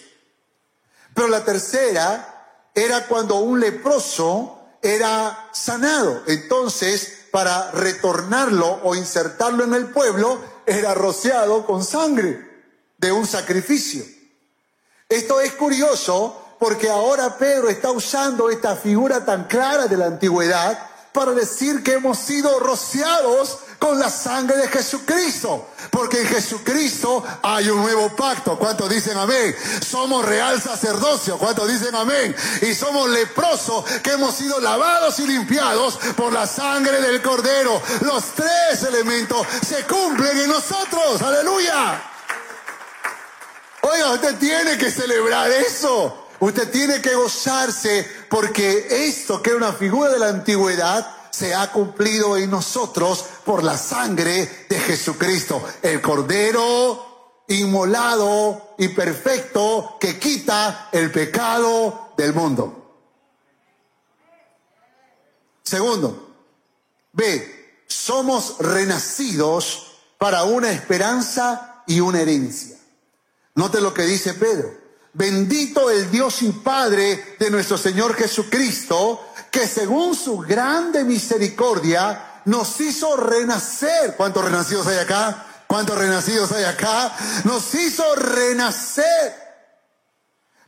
Pero 1.13 1.27
la 1.27 1.43
tercera 1.43 2.69
era 2.73 3.07
cuando 3.07 3.35
un 3.35 3.59
leproso 3.59 4.59
era 4.81 5.49
sanado. 5.51 6.23
Entonces, 6.27 7.18
para 7.31 7.71
retornarlo 7.71 8.79
o 8.83 8.95
insertarlo 8.95 9.63
en 9.63 9.73
el 9.73 9.87
pueblo, 9.87 10.39
era 10.65 10.93
rociado 10.93 11.65
con 11.65 11.83
sangre 11.83 12.47
de 12.97 13.11
un 13.11 13.25
sacrificio. 13.25 14.03
Esto 15.07 15.41
es 15.41 15.53
curioso 15.53 16.55
porque 16.59 16.89
ahora 16.89 17.37
Pedro 17.37 17.69
está 17.69 17.91
usando 17.91 18.49
esta 18.49 18.75
figura 18.75 19.25
tan 19.25 19.45
clara 19.45 19.87
de 19.87 19.97
la 19.97 20.07
antigüedad 20.07 20.77
para 21.13 21.31
decir 21.31 21.83
que 21.83 21.93
hemos 21.93 22.19
sido 22.19 22.59
rociados 22.59 23.59
con 23.79 23.97
la 23.97 24.09
sangre 24.09 24.57
de 24.57 24.67
Jesucristo. 24.67 25.69
Porque 25.89 26.21
en 26.21 26.27
Jesucristo 26.27 27.23
hay 27.41 27.69
un 27.69 27.81
nuevo 27.81 28.15
pacto. 28.15 28.59
¿Cuántos 28.59 28.89
dicen 28.89 29.17
amén? 29.17 29.55
Somos 29.87 30.25
real 30.25 30.61
sacerdocio. 30.61 31.37
¿Cuántos 31.37 31.67
dicen 31.67 31.95
amén? 31.95 32.35
Y 32.61 32.75
somos 32.75 33.09
leprosos 33.09 33.85
que 34.03 34.11
hemos 34.11 34.35
sido 34.35 34.59
lavados 34.59 35.17
y 35.19 35.27
limpiados 35.27 35.97
por 36.15 36.33
la 36.33 36.45
sangre 36.45 37.01
del 37.01 37.21
Cordero. 37.21 37.81
Los 38.01 38.25
tres 38.35 38.83
elementos 38.83 39.47
se 39.67 39.85
cumplen 39.85 40.37
en 40.37 40.49
nosotros. 40.49 41.21
Aleluya. 41.21 42.03
Oiga, 43.81 44.11
usted 44.11 44.37
tiene 44.37 44.77
que 44.77 44.91
celebrar 44.91 45.49
eso. 45.49 46.27
Usted 46.39 46.69
tiene 46.69 47.01
que 47.01 47.15
gozarse 47.15 48.09
porque 48.29 49.07
esto 49.07 49.41
que 49.41 49.49
era 49.49 49.57
una 49.57 49.73
figura 49.73 50.11
de 50.11 50.19
la 50.19 50.29
antigüedad 50.29 51.18
se 51.39 51.55
ha 51.55 51.71
cumplido 51.71 52.35
en 52.35 52.51
nosotros 52.51 53.23
por 53.45 53.63
la 53.63 53.77
sangre 53.77 54.65
de 54.67 54.77
Jesucristo, 54.77 55.63
el 55.81 56.01
Cordero 56.01 57.43
inmolado 57.47 58.75
y 58.77 58.89
perfecto 58.89 59.95
que 60.01 60.19
quita 60.19 60.89
el 60.91 61.09
pecado 61.11 62.11
del 62.17 62.33
mundo. 62.33 62.75
Segundo, 65.63 66.35
B, 67.13 67.83
somos 67.87 68.57
renacidos 68.59 69.93
para 70.17 70.43
una 70.43 70.71
esperanza 70.71 71.83
y 71.87 72.01
una 72.01 72.19
herencia. 72.19 72.77
Note 73.55 73.79
lo 73.79 73.93
que 73.93 74.03
dice 74.03 74.33
Pedro. 74.33 74.77
Bendito 75.13 75.89
el 75.89 76.11
Dios 76.11 76.41
y 76.41 76.51
Padre 76.51 77.35
de 77.39 77.49
nuestro 77.49 77.77
Señor 77.77 78.13
Jesucristo, 78.13 79.28
que 79.51 79.67
según 79.67 80.15
su 80.15 80.37
grande 80.39 81.03
misericordia 81.03 82.41
nos 82.45 82.79
hizo 82.79 83.15
renacer. 83.17 84.15
¿Cuántos 84.15 84.45
renacidos 84.45 84.87
hay 84.87 84.97
acá? 84.97 85.45
¿Cuántos 85.67 85.97
renacidos 85.97 86.51
hay 86.51 86.63
acá? 86.63 87.15
Nos 87.43 87.73
hizo 87.75 88.15
renacer 88.15 89.35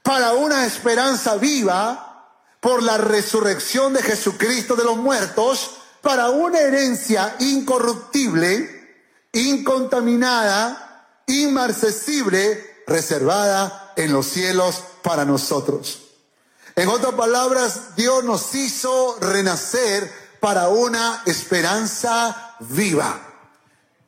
para 0.03 0.33
una 0.33 0.65
esperanza 0.65 1.35
viva 1.35 2.11
por 2.59 2.83
la 2.83 2.97
resurrección 2.97 3.93
de 3.93 4.03
Jesucristo 4.03 4.75
de 4.75 4.83
los 4.83 4.97
muertos, 4.97 5.77
para 6.01 6.29
una 6.29 6.59
herencia 6.59 7.35
incorruptible, 7.39 8.99
incontaminada, 9.33 11.07
inmarcesible, 11.27 12.83
reservada 12.87 13.93
en 13.95 14.13
los 14.13 14.27
cielos 14.27 14.83
para 15.01 15.25
nosotros. 15.25 16.00
En 16.75 16.87
otras 16.87 17.13
palabras, 17.13 17.95
Dios 17.95 18.23
nos 18.23 18.53
hizo 18.55 19.17
renacer 19.19 20.11
para 20.39 20.69
una 20.69 21.23
esperanza 21.25 22.55
viva. 22.59 23.19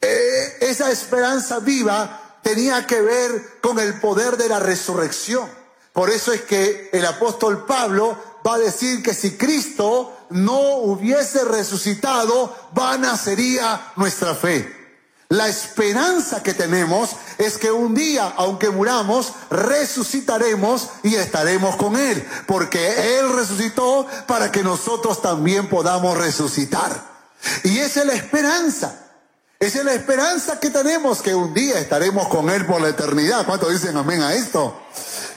Eh, 0.01 0.57
esa 0.61 0.91
esperanza 0.91 1.59
viva 1.59 2.39
tenía 2.41 2.85
que 2.85 3.01
ver 3.01 3.59
con 3.61 3.79
el 3.79 3.99
poder 3.99 4.37
de 4.37 4.49
la 4.49 4.59
resurrección. 4.59 5.49
Por 5.93 6.09
eso 6.09 6.33
es 6.33 6.41
que 6.41 6.89
el 6.91 7.05
apóstol 7.05 7.65
Pablo 7.65 8.17
va 8.45 8.55
a 8.55 8.59
decir 8.59 9.03
que 9.03 9.13
si 9.13 9.37
Cristo 9.37 10.25
no 10.31 10.77
hubiese 10.77 11.45
resucitado, 11.45 12.53
vana 12.73 13.15
sería 13.15 13.93
nuestra 13.95 14.35
fe. 14.35 14.82
La 15.33 15.47
esperanza 15.47 16.43
que 16.43 16.53
tenemos 16.53 17.15
es 17.39 17.57
que 17.57 17.71
un 17.71 17.95
día, 17.95 18.35
aunque 18.37 18.69
muramos, 18.69 19.33
resucitaremos 19.49 20.89
y 21.01 21.15
estaremos 21.15 21.75
con 21.75 21.97
Él, 21.97 22.23
porque 22.45 23.17
Él 23.17 23.33
resucitó 23.33 24.05
para 24.27 24.51
que 24.51 24.61
nosotros 24.61 25.23
también 25.23 25.69
podamos 25.69 26.15
resucitar. 26.19 26.91
Y 27.63 27.79
esa 27.79 28.01
es 28.01 28.05
la 28.05 28.13
esperanza. 28.13 28.93
Esa 29.59 29.79
es 29.79 29.85
la 29.85 29.95
esperanza 29.95 30.59
que 30.59 30.69
tenemos, 30.69 31.23
que 31.23 31.33
un 31.33 31.51
día 31.51 31.79
estaremos 31.79 32.27
con 32.27 32.51
Él 32.51 32.67
por 32.67 32.79
la 32.79 32.89
eternidad. 32.89 33.43
¿Cuántos 33.47 33.71
dicen 33.71 33.97
amén 33.97 34.21
a 34.21 34.35
esto? 34.35 34.83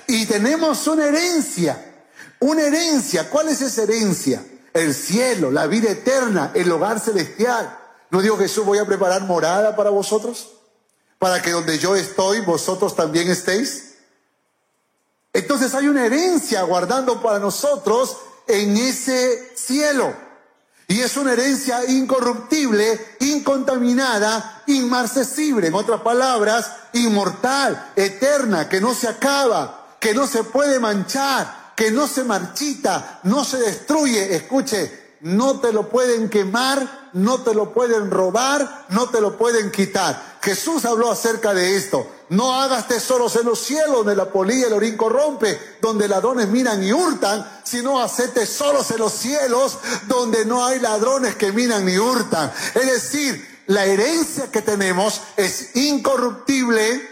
Y 0.09 0.27
tenemos 0.27 0.87
una 0.89 1.07
herencia, 1.07 2.03
una 2.41 2.65
herencia. 2.65 3.31
¿Cuál 3.31 3.49
es 3.49 3.63
esa 3.63 3.85
herencia? 3.85 4.45
El 4.75 4.95
cielo, 4.95 5.51
la 5.51 5.67
vida 5.67 5.91
eterna, 5.91 6.51
el 6.53 6.71
hogar 6.71 7.01
celestial. 7.01 7.86
¿No 8.11 8.23
dijo 8.23 8.37
Jesús, 8.37 8.65
voy 8.65 8.79
a 8.79 8.87
preparar 8.87 9.23
morada 9.23 9.75
para 9.75 9.91
vosotros? 9.91 10.53
Para 11.19 11.43
que 11.43 11.51
donde 11.51 11.79
yo 11.79 11.97
estoy, 11.97 12.41
vosotros 12.41 12.95
también 12.95 13.29
estéis. 13.29 13.95
Entonces 15.33 15.75
hay 15.75 15.89
una 15.89 16.07
herencia 16.07 16.63
guardando 16.63 17.21
para 17.21 17.39
nosotros 17.39 18.17
en 18.47 18.77
ese 18.77 19.53
cielo. 19.57 20.15
Y 20.89 21.01
es 21.01 21.17
una 21.17 21.33
herencia 21.33 21.85
incorruptible, 21.85 23.17
incontaminada, 23.21 24.63
inmarcesible. 24.67 25.67
En 25.67 25.75
otras 25.75 26.01
palabras, 26.03 26.71
inmortal, 26.93 27.93
eterna, 27.97 28.69
que 28.69 28.81
no 28.81 28.95
se 28.95 29.09
acaba, 29.09 29.97
que 29.99 30.15
no 30.15 30.29
se 30.29 30.45
puede 30.45 30.79
manchar, 30.79 31.73
que 31.75 31.91
no 31.91 32.07
se 32.07 32.23
marchita, 32.23 33.21
no 33.25 33.45
se 33.45 33.59
destruye. 33.59 34.37
Escuche, 34.37 35.06
no 35.21 35.61
te 35.61 35.73
lo 35.73 35.89
pueden 35.89 36.29
quemar, 36.29 37.11
no 37.15 37.39
te 37.43 37.55
lo 37.55 37.73
pueden 37.73 38.11
robar, 38.11 38.87
no 38.91 39.09
te 39.09 39.21
lo 39.21 39.37
pueden 39.37 39.71
quitar. 39.71 40.37
Jesús 40.43 40.85
habló 40.85 41.11
acerca 41.11 41.55
de 41.55 41.77
esto. 41.77 42.07
No 42.29 42.55
hagas 42.55 42.89
tesoros 42.89 43.37
en 43.37 43.47
los 43.47 43.59
cielos 43.59 43.99
donde 43.99 44.17
la 44.17 44.31
polilla 44.31 44.61
y 44.61 44.65
el 44.65 44.73
orín 44.73 44.97
corrompe, 44.97 45.59
donde 45.81 46.09
ladrones 46.09 46.49
miran 46.49 46.83
y 46.83 46.93
hurtan, 46.93 47.49
sino 47.65 48.01
hacer 48.01 48.33
tesoros 48.33 48.91
en 48.91 48.99
los 48.99 49.13
cielos 49.13 49.79
donde 50.07 50.45
no 50.45 50.65
hay 50.65 50.81
ladrones 50.81 51.37
que 51.37 51.53
miran 51.53 51.85
ni 51.85 51.99
hurtan. 51.99 52.53
Es 52.75 52.87
decir, 52.87 53.63
la 53.67 53.85
herencia 53.85 54.51
que 54.51 54.63
tenemos 54.63 55.21
es 55.37 55.75
incorruptible, 55.77 57.09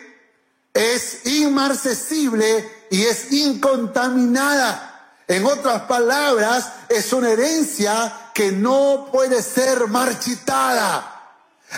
es 0.73 1.27
inmarcesible 1.27 2.87
y 2.91 3.03
es 3.03 3.33
incontaminada. 3.33 4.94
En 5.27 5.47
otras 5.47 5.83
palabras, 5.83 6.73
es 6.89 7.13
una 7.13 7.31
herencia 7.31 8.31
que 8.35 8.53
no 8.53 9.09
puede 9.11 9.43
ser 9.43 9.87
marchitada. 9.89 11.11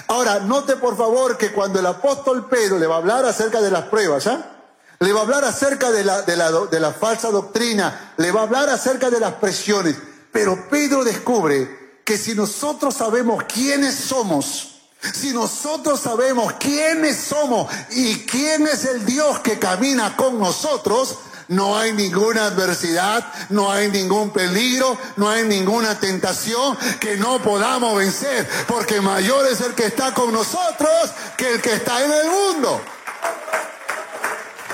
Ahora, 0.09 0.41
note 0.41 0.77
por 0.77 0.97
favor 0.97 1.39
que 1.39 1.53
cuando 1.53 1.79
el 1.79 1.87
apóstol 1.87 2.49
Pedro 2.49 2.79
le 2.79 2.87
va 2.87 2.97
a 2.97 2.99
hablar 2.99 3.25
acerca 3.25 3.61
de 3.61 3.71
las 3.71 3.85
pruebas, 3.85 4.25
¿ya? 4.25 4.57
le 4.99 5.13
va 5.13 5.21
a 5.21 5.23
hablar 5.23 5.45
acerca 5.45 5.91
de 5.91 6.05
la, 6.05 6.23
de, 6.23 6.37
la, 6.37 6.51
de 6.51 6.81
la 6.81 6.93
falsa 6.93 7.31
doctrina, 7.31 8.15
le 8.17 8.33
va 8.33 8.41
a 8.41 8.45
hablar 8.45 8.69
acerca 8.69 9.11
de 9.11 9.21
las 9.21 9.35
presiones, 9.35 9.97
pero 10.33 10.69
Pedro 10.69 11.05
descubre 11.05 12.01
que 12.05 12.19
si 12.19 12.35
nosotros 12.35 12.95
sabemos 12.95 13.45
quiénes 13.45 13.95
somos, 13.95 14.81
si 15.13 15.33
nosotros 15.33 16.01
sabemos 16.01 16.55
quiénes 16.55 17.17
somos 17.17 17.71
y 17.91 18.21
quién 18.27 18.67
es 18.67 18.85
el 18.85 19.05
Dios 19.05 19.41
que 19.41 19.59
camina 19.59 20.17
con 20.17 20.39
nosotros, 20.39 21.19
no 21.49 21.79
hay 21.79 21.93
ninguna 21.93 22.47
adversidad, 22.47 23.25
no 23.51 23.71
hay 23.71 23.89
ningún 23.89 24.31
peligro, 24.31 24.99
no 25.17 25.29
hay 25.29 25.45
ninguna 25.45 25.99
tentación 25.99 26.77
que 26.99 27.17
no 27.17 27.41
podamos 27.41 27.97
vencer, 27.97 28.49
porque 28.67 29.01
mayor 29.01 29.47
es 29.47 29.61
el 29.61 29.75
que 29.75 29.87
está 29.87 30.13
con 30.13 30.33
nosotros 30.33 31.11
que 31.37 31.55
el 31.55 31.63
que 31.63 31.75
está 31.75 32.05
en 32.05 32.13
el 32.13 32.27
mundo. 32.29 32.81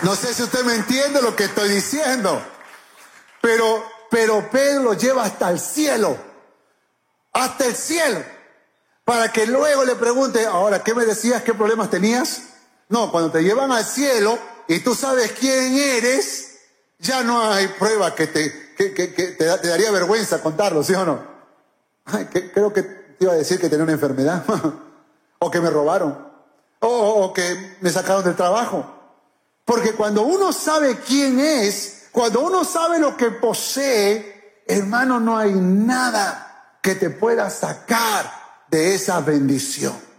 No 0.03 0.17
sé 0.17 0.35
si 0.35 0.43
usted 0.43 0.65
me 0.65 0.75
entiende 0.75 1.23
lo 1.23 1.37
que 1.37 1.45
estoy 1.45 1.69
diciendo, 1.69 2.43
pero, 3.41 3.85
pero 4.11 4.51
Pedro 4.51 4.83
lo 4.83 4.95
lleva 4.95 5.25
hasta 5.25 5.51
el 5.51 5.61
cielo, 5.61 6.17
hasta 7.33 7.67
el 7.67 7.77
cielo, 7.77 8.25
para 9.05 9.31
que 9.31 9.47
luego 9.47 9.85
le 9.85 9.95
pregunte, 9.95 10.47
ahora, 10.47 10.83
¿qué 10.83 10.95
me 10.95 11.05
decías? 11.05 11.43
¿Qué 11.43 11.55
problemas 11.55 11.91
tenías? 11.91 12.43
No, 12.89 13.11
cuando 13.11 13.31
te 13.31 13.43
llevan 13.43 13.73
al 13.73 13.85
cielo 13.85 14.39
y 14.69 14.81
tú 14.81 14.95
sabes 14.95 15.33
quién 15.33 15.77
eres, 15.77 16.52
ya 17.03 17.23
no 17.23 17.43
hay 17.43 17.67
prueba 17.67 18.15
que 18.15 18.29
te, 18.29 18.75
que, 18.77 18.91
te, 18.91 19.45
daría 19.45 19.91
vergüenza 19.91 20.41
contarlo, 20.41 20.83
¿sí 20.83 20.95
o 20.95 21.05
no? 21.05 21.33
creo 22.55 22.73
que 22.73 22.83
te 22.83 23.25
iba 23.25 23.33
a 23.33 23.37
decir 23.37 23.61
que 23.61 23.69
tenía 23.69 23.85
una 23.85 23.93
enfermedad. 23.93 24.45
o 25.39 25.51
que 25.51 25.61
me 25.61 25.71
robaron, 25.71 26.17
o, 26.81 26.89
o 26.89 27.33
que 27.33 27.77
me 27.81 27.91
sacaron 27.91 28.23
del 28.23 28.37
trabajo. 28.37 28.87
Porque 29.65 29.93
cuando 29.93 30.23
uno 30.23 30.53
sabe 30.53 30.99
quién 31.01 31.41
es, 31.41 32.09
cuando 32.13 32.41
uno 32.41 32.65
sabe 32.65 33.01
lo 33.01 33.17
que 33.17 33.33
posee, 33.33 34.63
hermano, 34.67 35.19
no 35.19 35.37
hay 35.37 35.53
nada 35.53 36.79
que 36.81 36.95
te 36.95 37.11
pueda 37.11 37.51
sacar 37.51 38.31
de 38.69 38.95
esa 38.95 39.21
bendición. 39.21 40.12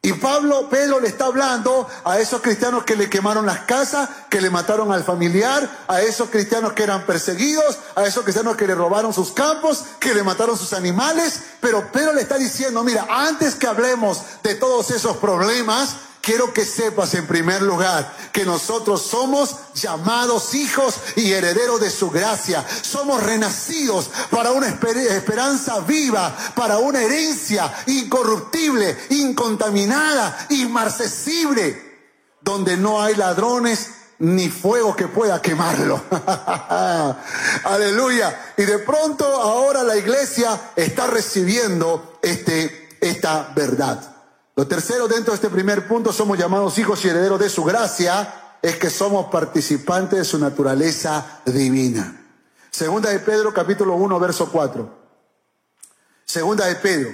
Y 0.00 0.12
Pablo, 0.12 0.68
Pedro 0.70 1.00
le 1.00 1.08
está 1.08 1.24
hablando 1.26 1.88
a 2.04 2.20
esos 2.20 2.40
cristianos 2.40 2.84
que 2.84 2.94
le 2.94 3.10
quemaron 3.10 3.44
las 3.44 3.60
casas, 3.60 4.08
que 4.30 4.40
le 4.40 4.48
mataron 4.48 4.92
al 4.92 5.02
familiar, 5.02 5.68
a 5.88 6.00
esos 6.02 6.30
cristianos 6.30 6.72
que 6.72 6.84
eran 6.84 7.04
perseguidos, 7.04 7.78
a 7.96 8.06
esos 8.06 8.22
cristianos 8.22 8.56
que 8.56 8.68
le 8.68 8.76
robaron 8.76 9.12
sus 9.12 9.32
campos, 9.32 9.84
que 9.98 10.14
le 10.14 10.22
mataron 10.22 10.56
sus 10.56 10.72
animales. 10.72 11.42
Pero 11.60 11.90
Pedro 11.90 12.12
le 12.12 12.22
está 12.22 12.38
diciendo, 12.38 12.84
mira, 12.84 13.08
antes 13.10 13.56
que 13.56 13.66
hablemos 13.66 14.22
de 14.44 14.54
todos 14.54 14.92
esos 14.92 15.16
problemas, 15.16 15.96
quiero 16.28 16.52
que 16.52 16.66
sepas 16.66 17.14
en 17.14 17.26
primer 17.26 17.62
lugar 17.62 18.14
que 18.32 18.44
nosotros 18.44 19.00
somos 19.00 19.56
llamados 19.72 20.54
hijos 20.54 20.96
y 21.16 21.32
herederos 21.32 21.80
de 21.80 21.90
su 21.90 22.10
gracia. 22.10 22.62
Somos 22.82 23.22
renacidos 23.22 24.10
para 24.30 24.52
una 24.52 24.68
esperanza 24.68 25.80
viva, 25.80 26.36
para 26.54 26.76
una 26.76 27.00
herencia 27.00 27.72
incorruptible, 27.86 28.94
incontaminada, 29.08 30.48
inmarcesible, 30.50 31.96
donde 32.42 32.76
no 32.76 33.00
hay 33.00 33.14
ladrones 33.14 33.88
ni 34.18 34.50
fuego 34.50 34.94
que 34.94 35.08
pueda 35.08 35.40
quemarlo. 35.40 35.98
Aleluya. 37.64 38.52
Y 38.58 38.64
de 38.64 38.80
pronto 38.80 39.24
ahora 39.24 39.82
la 39.82 39.96
iglesia 39.96 40.72
está 40.76 41.06
recibiendo 41.06 42.18
este, 42.20 42.98
esta 43.00 43.50
verdad. 43.56 44.17
Lo 44.58 44.66
tercero 44.66 45.06
dentro 45.06 45.30
de 45.30 45.36
este 45.36 45.50
primer 45.50 45.86
punto, 45.86 46.12
somos 46.12 46.36
llamados 46.36 46.76
hijos 46.78 47.04
y 47.04 47.08
herederos 47.08 47.38
de 47.38 47.48
su 47.48 47.62
gracia, 47.62 48.56
es 48.60 48.74
que 48.74 48.90
somos 48.90 49.26
participantes 49.30 50.18
de 50.18 50.24
su 50.24 50.36
naturaleza 50.36 51.42
divina. 51.44 52.26
Segunda 52.68 53.10
de 53.10 53.20
Pedro 53.20 53.54
capítulo 53.54 53.94
1 53.94 54.18
verso 54.18 54.50
4. 54.50 54.98
Segunda 56.24 56.66
de 56.66 56.74
Pedro. 56.74 57.10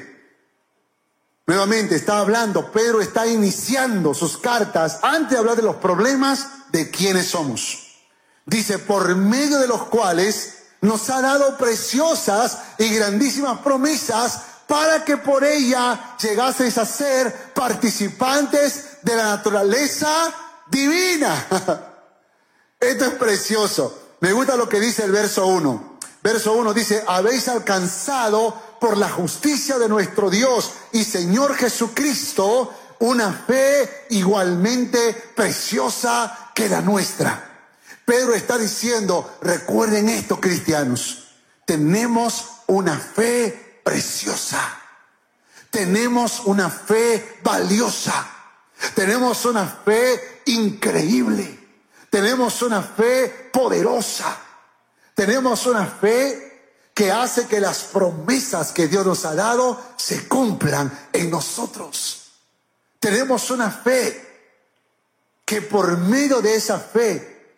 Nuevamente 1.46 1.96
está 1.96 2.20
hablando, 2.20 2.72
Pedro 2.72 3.02
está 3.02 3.26
iniciando 3.26 4.14
sus 4.14 4.38
cartas 4.38 5.00
antes 5.02 5.33
de 5.33 5.37
hablar 5.37 5.57
de 5.57 5.64
los 5.64 5.76
problemas 5.76 6.48
de 6.72 6.90
quiénes 6.90 7.26
somos. 7.26 8.07
Dice, 8.46 8.78
por 8.78 9.14
medio 9.16 9.59
de 9.59 9.68
los 9.68 9.85
cuales 9.88 10.62
nos 10.80 11.11
ha 11.11 11.20
dado 11.20 11.59
preciosas 11.59 12.59
y 12.78 12.88
grandísimas 12.88 13.59
promesas 13.59 14.53
para 14.66 15.05
que 15.05 15.16
por 15.18 15.44
ella 15.44 16.16
llegaseis 16.20 16.79
a 16.79 16.87
ser 16.87 17.53
participantes 17.55 18.98
de 19.03 19.16
la 19.16 19.24
naturaleza 19.24 20.33
divina. 20.68 21.46
Esto 22.81 23.05
es 23.05 23.14
precioso. 23.14 24.16
Me 24.20 24.33
gusta 24.33 24.57
lo 24.57 24.68
que 24.68 24.81
dice 24.81 25.05
el 25.05 25.12
verso 25.12 25.46
1. 25.46 25.98
Verso 26.22 26.55
1 26.55 26.72
dice, 26.72 27.05
habéis 27.07 27.48
alcanzado 27.48 28.79
por 28.81 28.96
la 28.96 29.11
justicia 29.11 29.79
de 29.79 29.88
nuestro 29.88 30.31
Dios 30.31 30.72
y 30.92 31.05
Señor 31.05 31.55
Jesucristo 31.55 32.72
una 33.00 33.33
fe 33.33 34.07
igualmente 34.11 35.12
preciosa 35.35 36.50
que 36.55 36.68
la 36.68 36.81
nuestra. 36.81 37.68
Pedro 38.05 38.35
está 38.35 38.57
diciendo, 38.57 39.37
recuerden 39.42 40.09
esto 40.09 40.40
cristianos, 40.40 41.29
tenemos 41.66 42.46
una 42.66 42.98
fe 42.98 43.63
preciosa. 43.85 44.81
Tenemos 45.70 46.40
una 46.47 46.70
fe 46.70 47.38
valiosa. 47.42 48.31
Tenemos 48.94 49.44
una 49.44 49.66
fe 49.66 50.42
increíble. 50.47 51.59
Tenemos 52.11 52.62
una 52.62 52.83
fe 52.83 53.51
poderosa. 53.53 54.37
Tenemos 55.14 55.66
una 55.66 55.87
fe 55.87 56.55
que 56.94 57.11
hace 57.11 57.47
que 57.47 57.61
las 57.61 57.81
promesas 57.85 58.73
que 58.73 58.88
Dios 58.88 59.05
nos 59.05 59.25
ha 59.25 59.35
dado 59.35 59.81
se 59.97 60.29
cumplan 60.29 61.09
en 61.12 61.31
nosotros. 61.31 62.33
Tenemos 63.01 63.51
una 63.51 63.70
fe 63.70 64.25
que 65.44 65.61
por 65.61 65.99
medio 65.99 66.40
de 66.40 66.55
esa 66.55 66.79
fe 66.79 67.57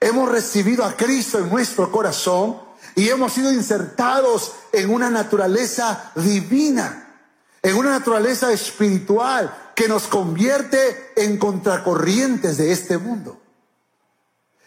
hemos 0.00 0.30
recibido 0.30 0.84
a 0.84 0.96
Cristo 0.96 1.38
en 1.38 1.50
nuestro 1.50 1.92
corazón 1.92 2.67
y 2.98 3.10
hemos 3.10 3.32
sido 3.32 3.52
insertados 3.52 4.54
en 4.72 4.90
una 4.90 5.08
naturaleza 5.08 6.10
divina, 6.16 7.14
en 7.62 7.76
una 7.76 7.90
naturaleza 7.90 8.52
espiritual 8.52 9.54
que 9.76 9.86
nos 9.86 10.08
convierte 10.08 11.12
en 11.14 11.38
contracorrientes 11.38 12.56
de 12.56 12.72
este 12.72 12.98
mundo. 12.98 13.40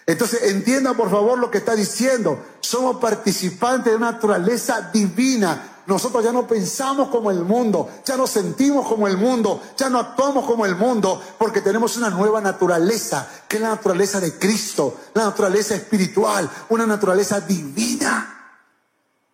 Entonces, 0.05 0.43
entienda 0.43 0.93
por 0.93 1.11
favor 1.11 1.39
lo 1.39 1.51
que 1.51 1.57
está 1.57 1.75
diciendo. 1.75 2.41
Somos 2.61 3.01
participantes 3.01 3.91
de 3.91 3.97
una 3.97 4.13
naturaleza 4.13 4.89
divina. 4.93 5.70
Nosotros 5.87 6.23
ya 6.23 6.31
no 6.31 6.47
pensamos 6.47 7.09
como 7.09 7.31
el 7.31 7.43
mundo, 7.43 7.89
ya 8.05 8.15
no 8.15 8.27
sentimos 8.27 8.87
como 8.87 9.07
el 9.07 9.17
mundo, 9.17 9.61
ya 9.75 9.89
no 9.89 9.99
actuamos 9.99 10.45
como 10.45 10.65
el 10.65 10.75
mundo, 10.75 11.21
porque 11.37 11.61
tenemos 11.61 11.97
una 11.97 12.09
nueva 12.09 12.39
naturaleza, 12.39 13.27
que 13.47 13.57
es 13.57 13.61
la 13.61 13.69
naturaleza 13.69 14.19
de 14.19 14.37
Cristo, 14.37 14.95
la 15.13 15.25
naturaleza 15.25 15.75
espiritual, 15.75 16.49
una 16.69 16.85
naturaleza 16.85 17.41
divina. 17.41 18.37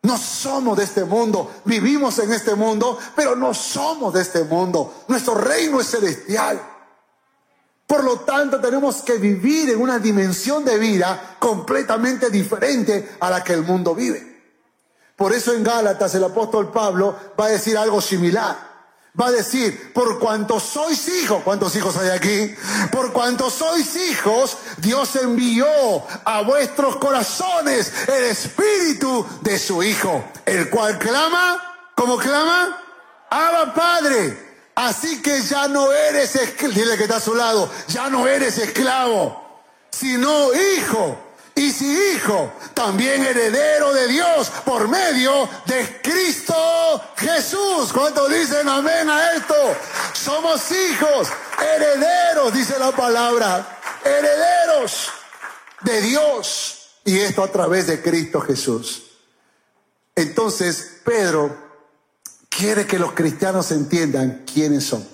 No 0.04 0.18
somos 0.18 0.78
de 0.78 0.86
este 0.86 1.04
mundo, 1.04 1.52
vivimos 1.66 2.18
en 2.20 2.32
este 2.32 2.56
mundo, 2.56 2.98
pero 3.16 3.36
no 3.36 3.54
somos 3.54 4.14
de 4.14 4.22
este 4.22 4.44
mundo. 4.44 5.04
Nuestro 5.10 5.36
reino 5.36 5.82
es 5.82 5.88
celestial. 5.88 6.62
Por 7.86 8.04
lo 8.04 8.20
tanto, 8.20 8.60
tenemos 8.60 9.02
que 9.02 9.18
vivir 9.18 9.70
en 9.70 9.82
una 9.82 9.98
dimensión 9.98 10.66
de 10.66 10.78
vida 10.78 11.38
completamente 11.40 12.30
diferente 12.30 13.16
a 13.20 13.30
la 13.30 13.44
que 13.44 13.54
el 13.54 13.64
mundo 13.64 13.96
vive. 13.96 14.27
Por 15.18 15.34
eso 15.34 15.52
en 15.54 15.64
Gálatas 15.64 16.16
el 16.16 16.24
apóstol 16.24 16.72
Pablo 16.72 17.14
va 17.38 17.48
a 17.48 17.50
decir 17.50 17.78
algo 17.78 18.00
similar 18.00 18.68
va 19.20 19.28
a 19.28 19.32
decir, 19.32 19.92
por 19.94 20.20
cuanto 20.20 20.60
sois 20.60 21.08
hijos, 21.08 21.42
¿cuántos 21.44 21.76
hijos 21.76 21.98
hay 21.98 22.10
aquí? 22.10 22.56
Por 22.92 23.12
cuanto 23.12 23.50
sois 23.50 23.96
hijos, 23.96 24.58
Dios 24.78 25.16
envió 25.16 25.68
a 26.24 26.42
vuestros 26.42 26.98
corazones 26.98 27.92
el 28.08 28.26
espíritu 28.26 29.26
de 29.42 29.58
su 29.58 29.82
Hijo, 29.82 30.24
el 30.46 30.70
cual 30.70 31.00
clama, 31.00 31.92
¿cómo 31.96 32.18
clama? 32.18 32.84
Abba 33.30 33.74
Padre. 33.74 34.46
Así 34.76 35.24
que 35.24 35.42
ya 35.42 35.68
no 35.68 35.92
eres 35.92 36.36
esclavo, 36.36 36.76
dile 36.76 36.98
que 36.98 37.04
está 37.04 37.16
a 37.16 37.22
su 37.22 37.34
lado, 37.34 37.72
ya 37.88 38.12
no 38.12 38.28
eres 38.28 38.60
esclavo, 38.60 39.64
sino 39.90 40.54
hijo 40.54 41.27
y 41.58 41.72
si 41.72 41.92
hijo, 42.14 42.54
también 42.76 43.24
heredero 43.24 43.92
de 43.92 44.08
Dios 44.08 44.52
por 44.64 44.88
medio 44.88 45.50
de 45.66 46.00
Cristo 46.04 46.54
Jesús. 47.16 47.92
¿Cuántos 47.92 48.32
dicen 48.32 48.70
amén 48.70 49.10
a 49.10 49.34
esto? 49.34 49.56
Somos 50.14 50.72
hijos, 50.72 51.28
herederos, 51.60 52.54
dice 52.54 52.78
la 52.78 52.92
palabra, 52.92 53.80
herederos 54.04 55.10
de 55.82 56.00
Dios. 56.02 56.90
Y 57.04 57.18
esto 57.18 57.42
a 57.42 57.52
través 57.52 57.88
de 57.88 58.04
Cristo 58.04 58.40
Jesús. 58.40 59.06
Entonces, 60.14 61.00
Pedro 61.04 61.58
quiere 62.50 62.86
que 62.86 63.00
los 63.00 63.14
cristianos 63.14 63.72
entiendan 63.72 64.44
quiénes 64.46 64.84
somos. 64.84 65.08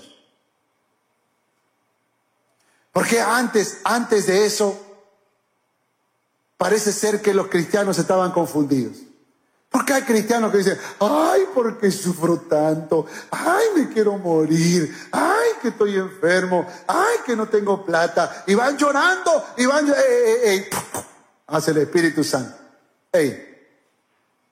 Porque 2.91 3.21
antes, 3.21 3.77
antes 3.86 4.27
de 4.27 4.45
eso, 4.45 4.82
parece 6.63 6.93
ser 6.93 7.21
que 7.21 7.34
los 7.34 7.47
cristianos 7.47 7.99
estaban 7.99 8.32
confundidos. 8.32 8.95
Porque 9.69 9.91
hay 9.91 10.04
cristianos 10.04 10.49
que 10.49 10.60
dicen, 10.60 10.78
ay, 11.02 11.41
¿por 11.54 11.78
qué 11.78 11.91
sufro 11.91 12.38
tanto? 12.38 13.06
Ay, 13.32 13.65
me 13.76 13.89
quiero 13.89 14.17
morir. 14.17 14.95
Ay, 15.12 15.49
que 15.62 15.67
estoy 15.67 15.97
enfermo. 15.97 16.65
Ay, 16.88 17.17
que 17.26 17.36
no 17.36 17.49
tengo 17.49 17.86
plata. 17.86 18.45
Y 18.47 18.56
van 18.56 18.78
llorando 18.78 19.43
y 19.58 19.65
van, 19.65 19.89
eh, 19.89 19.93
eh, 19.97 20.56
eh, 20.56 20.69
hace 21.47 21.71
el 21.71 21.80
Espíritu 21.80 22.23
Santo. 22.23 22.56
Hey, 23.12 23.45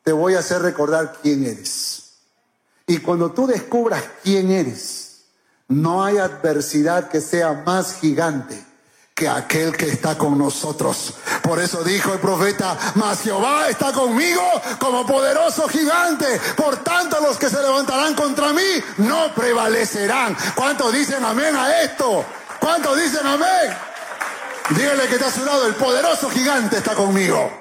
te 0.04 0.12
voy 0.12 0.36
a 0.36 0.39
hacer 0.39 0.62
recordar 0.62 1.17
quién 1.21 1.45
eres. 1.45 2.17
Y 2.88 2.97
cuando 2.97 3.32
tú 3.32 3.47
descubras 3.47 4.04
quién 4.21 4.52
eres, 4.52 5.28
no 5.69 6.04
hay 6.04 6.17
adversidad 6.17 7.08
que 7.08 7.21
sea 7.21 7.63
más 7.65 8.02
gigante 8.02 8.62
que 9.21 9.30
aquel 9.30 9.78
que 9.78 9.88
está 9.88 10.17
con 10.17 10.36
nosotros. 10.36 11.13
Por 11.41 11.60
eso 11.60 11.84
dijo 11.84 12.13
el 12.13 12.19
profeta, 12.19 12.77
mas 12.95 13.21
Jehová 13.21 13.67
está 13.69 13.91
conmigo 13.91 14.41
como 14.80 15.06
poderoso 15.06 15.67
gigante. 15.67 16.39
Por 16.56 16.77
tanto, 16.77 17.19
los 17.19 17.38
que 17.38 17.49
se 17.49 17.62
levantarán 17.62 18.13
contra 18.13 18.54
mí 18.54 18.84
no 18.97 19.34
prevalecerán. 19.34 20.36
¿Cuántos 20.56 20.93
dicen 20.93 21.23
amén 21.25 21.56
a 21.56 21.82
esto? 21.84 22.23
¿Cuántos 22.60 22.97
dicen 22.97 23.25
amén? 23.25 23.75
Dígale 24.69 25.08
que 25.08 25.15
está 25.15 25.27
a 25.27 25.32
su 25.32 25.43
lado, 25.43 25.65
el 25.65 25.75
poderoso 25.75 26.30
gigante 26.30 26.77
está 26.77 26.95
conmigo. 26.95 27.51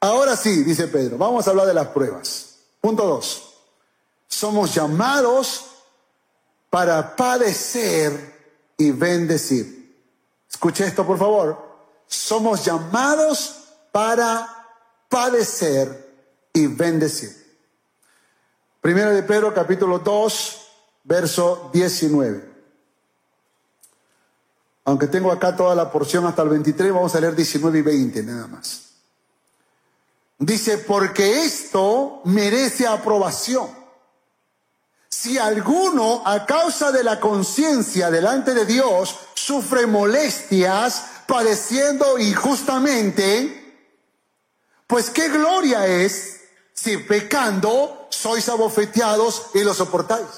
Ahora 0.00 0.36
sí, 0.36 0.62
dice 0.64 0.88
Pedro, 0.88 1.16
vamos 1.16 1.46
a 1.46 1.50
hablar 1.50 1.66
de 1.66 1.72
las 1.72 1.86
pruebas. 1.86 2.56
Punto 2.80 3.06
dos. 3.06 3.54
Somos 4.28 4.74
llamados 4.74 5.64
para 6.68 7.16
padecer 7.16 8.33
y 8.84 8.90
bendecir. 8.90 9.96
Escuche 10.50 10.86
esto, 10.86 11.06
por 11.06 11.18
favor. 11.18 11.76
Somos 12.06 12.64
llamados 12.64 13.64
para 13.90 14.48
padecer 15.08 16.04
y 16.52 16.66
bendecir. 16.66 17.30
Primero 18.80 19.10
de 19.10 19.22
Pedro 19.22 19.54
capítulo 19.54 19.98
2, 19.98 20.68
verso 21.04 21.70
19. 21.72 22.52
Aunque 24.84 25.06
tengo 25.06 25.32
acá 25.32 25.56
toda 25.56 25.74
la 25.74 25.90
porción 25.90 26.26
hasta 26.26 26.42
el 26.42 26.50
23, 26.50 26.92
vamos 26.92 27.14
a 27.14 27.20
leer 27.20 27.34
19 27.34 27.78
y 27.78 27.82
20 27.82 28.22
nada 28.22 28.46
más. 28.46 28.82
Dice, 30.38 30.78
porque 30.78 31.44
esto 31.44 32.20
merece 32.24 32.86
aprobación. 32.86 33.83
Si 35.24 35.38
alguno 35.38 36.20
a 36.22 36.44
causa 36.44 36.92
de 36.92 37.02
la 37.02 37.18
conciencia 37.18 38.10
delante 38.10 38.52
de 38.52 38.66
Dios 38.66 39.16
sufre 39.32 39.86
molestias 39.86 41.02
padeciendo 41.26 42.18
injustamente, 42.18 43.74
pues 44.86 45.08
qué 45.08 45.30
gloria 45.30 45.86
es 45.86 46.42
si 46.74 46.98
pecando 46.98 48.06
sois 48.10 48.46
abofeteados 48.50 49.46
y 49.54 49.64
lo 49.64 49.72
soportáis. 49.72 50.28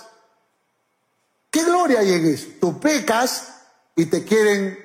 ¿Qué 1.51 1.65
gloria 1.65 1.99
hay 1.99 2.13
en 2.13 2.27
eso? 2.27 2.47
Tú 2.61 2.79
pecas 2.79 3.55
y 3.97 4.07
te 4.07 4.23
quieren 4.23 4.79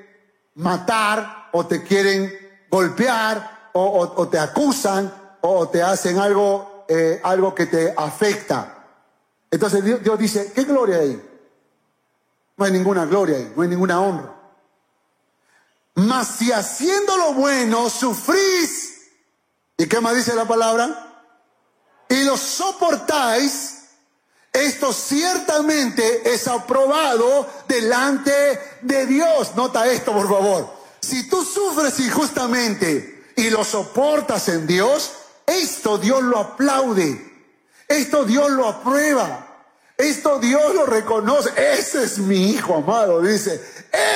matar 0.56 1.50
o 1.52 1.68
te 1.68 1.84
quieren 1.84 2.34
golpear 2.72 3.70
o, 3.74 4.28
te 4.30 4.40
acusan 4.40 5.14
o 5.42 5.70
te 5.70 5.84
hacen 5.84 6.18
algo, 6.18 6.86
eh, 6.90 7.22
algo 7.24 7.54
que 7.54 7.68
te 7.68 7.94
afecta. 7.96 8.81
Entonces 9.52 9.84
Dios, 9.84 10.02
Dios 10.02 10.18
dice, 10.18 10.52
¿qué 10.56 10.64
gloria 10.64 11.00
hay? 11.00 11.22
No 12.58 12.66
hay 12.66 12.72
ninguna 12.72 13.06
gloria 13.06 13.38
ahí, 13.38 13.52
no 13.56 13.62
hay 13.62 13.68
ninguna 13.68 14.00
honra. 14.00 14.36
Mas 15.96 16.28
si 16.38 16.52
haciendo 16.52 17.18
lo 17.18 17.34
bueno 17.34 17.90
sufrís, 17.90 19.10
¿y 19.78 19.88
qué 19.88 20.00
más 20.00 20.16
dice 20.16 20.34
la 20.34 20.48
palabra? 20.48 21.26
Y 22.08 22.24
lo 22.24 22.38
soportáis, 22.38 23.82
esto 24.54 24.92
ciertamente 24.94 26.34
es 26.34 26.48
aprobado 26.48 27.48
delante 27.68 28.60
de 28.82 29.06
Dios. 29.06 29.56
Nota 29.56 29.88
esto, 29.88 30.12
por 30.14 30.30
favor. 30.30 30.74
Si 31.00 31.30
tú 31.30 31.44
sufres 31.44 32.00
injustamente 32.00 33.32
y 33.36 33.50
lo 33.50 33.64
soportas 33.64 34.50
en 34.50 34.68
Dios, 34.68 35.12
esto 35.46 35.98
Dios 35.98 36.22
lo 36.22 36.38
aplaude. 36.38 37.31
Esto 37.92 38.24
Dios 38.24 38.50
lo 38.52 38.68
aprueba. 38.68 39.48
Esto 39.98 40.40
Dios 40.40 40.74
lo 40.74 40.86
reconoce. 40.86 41.52
Ese 41.56 42.04
es 42.04 42.18
mi 42.20 42.52
hijo 42.52 42.76
amado, 42.76 43.22
dice. 43.22 43.62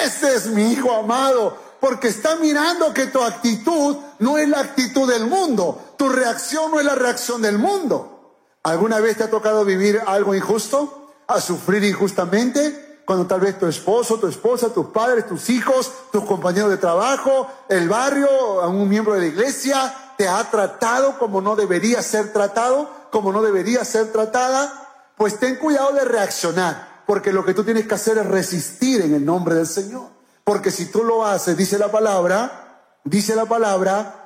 Ese 0.04 0.36
es 0.36 0.48
mi 0.48 0.72
hijo 0.72 0.94
amado. 0.96 1.58
Porque 1.80 2.08
está 2.08 2.38
mirando 2.38 2.94
que 2.94 3.08
tu 3.08 3.22
actitud 3.22 3.98
no 4.20 4.38
es 4.38 4.48
la 4.48 4.62
actitud 4.62 5.12
del 5.12 5.28
mundo. 5.28 5.94
Tu 5.98 6.08
reacción 6.08 6.72
no 6.72 6.80
es 6.80 6.86
la 6.86 6.96
reacción 6.96 7.42
del 7.42 7.58
mundo. 7.58 8.38
¿Alguna 8.64 9.00
vez 9.00 9.18
te 9.18 9.26
ha 9.26 9.30
tocado 9.30 9.66
vivir 9.66 10.02
algo 10.08 10.34
injusto? 10.34 11.12
¿A 11.28 11.42
sufrir 11.42 11.84
injustamente? 11.84 13.02
Cuando 13.06 13.28
tal 13.28 13.42
vez 13.42 13.60
tu 13.60 13.68
esposo, 13.68 14.20
tu 14.20 14.28
esposa, 14.28 14.74
tus 14.74 14.88
padres, 14.88 15.28
tus 15.28 15.50
hijos, 15.50 15.92
tus 16.12 16.24
compañeros 16.24 16.72
de 16.72 16.78
trabajo, 16.78 17.48
el 17.70 17.88
barrio, 17.88 18.28
un 18.68 18.90
miembro 18.90 19.14
de 19.14 19.20
la 19.20 19.26
iglesia, 19.28 19.94
te 20.18 20.28
ha 20.28 20.44
tratado 20.50 21.20
como 21.20 21.42
no 21.42 21.56
debería 21.56 22.02
ser 22.02 22.34
tratado, 22.34 22.90
como 23.12 23.32
no 23.32 23.42
debería 23.42 23.84
ser 23.86 24.12
tratada, 24.12 25.14
pues 25.18 25.40
ten 25.40 25.56
cuidado 25.56 25.94
de 25.94 26.06
reaccionar, 26.06 27.04
porque 27.06 27.32
lo 27.32 27.46
que 27.46 27.54
tú 27.54 27.64
tienes 27.64 27.88
que 27.88 27.96
hacer 27.96 28.18
es 28.18 28.26
resistir 28.26 29.02
en 29.02 29.14
el 29.14 29.26
nombre 29.26 29.56
del 29.56 29.68
Señor. 29.68 30.10
Porque 30.44 30.72
si 30.72 30.86
tú 30.86 31.04
lo 31.04 31.26
haces, 31.26 31.58
dice 31.58 31.80
la 31.80 31.92
palabra, 31.92 33.00
dice 33.04 33.36
la 33.36 33.46
palabra, 33.46 34.26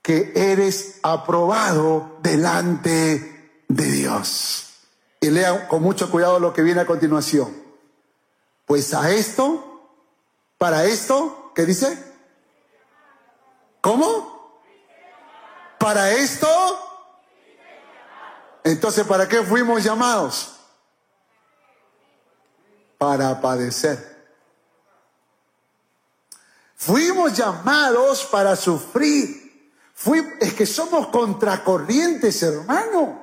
que 0.00 0.32
eres 0.34 1.00
aprobado 1.02 2.18
delante 2.22 3.64
de 3.68 3.84
Dios. 3.84 4.74
Y 5.20 5.30
lea 5.30 5.66
con 5.66 5.82
mucho 5.82 6.10
cuidado 6.10 6.38
lo 6.38 6.52
que 6.52 6.62
viene 6.62 6.82
a 6.82 6.86
continuación. 6.86 7.64
Pues 8.66 8.92
a 8.94 9.10
esto, 9.10 9.96
para 10.58 10.84
esto, 10.84 11.52
¿qué 11.54 11.64
dice? 11.64 11.98
¿Cómo? 13.80 14.60
Para 15.78 16.12
esto. 16.12 16.48
Entonces, 18.64 19.06
¿para 19.06 19.28
qué 19.28 19.42
fuimos 19.42 19.84
llamados? 19.84 20.56
Para 22.96 23.38
padecer. 23.40 24.14
Fuimos 26.74 27.36
llamados 27.36 28.24
para 28.24 28.56
sufrir. 28.56 29.70
es 30.40 30.54
que 30.54 30.66
somos 30.66 31.08
contracorrientes, 31.08 32.42
hermano. 32.42 33.22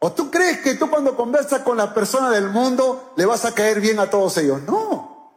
¿O 0.00 0.12
tú 0.12 0.30
crees 0.30 0.60
que 0.60 0.74
tú 0.74 0.90
cuando 0.90 1.16
conversas 1.16 1.62
con 1.62 1.76
la 1.76 1.94
persona 1.94 2.30
del 2.30 2.50
mundo 2.50 3.12
le 3.16 3.24
vas 3.24 3.44
a 3.44 3.54
caer 3.54 3.80
bien 3.80 3.98
a 3.98 4.10
todos 4.10 4.36
ellos? 4.38 4.62
No, 4.62 5.32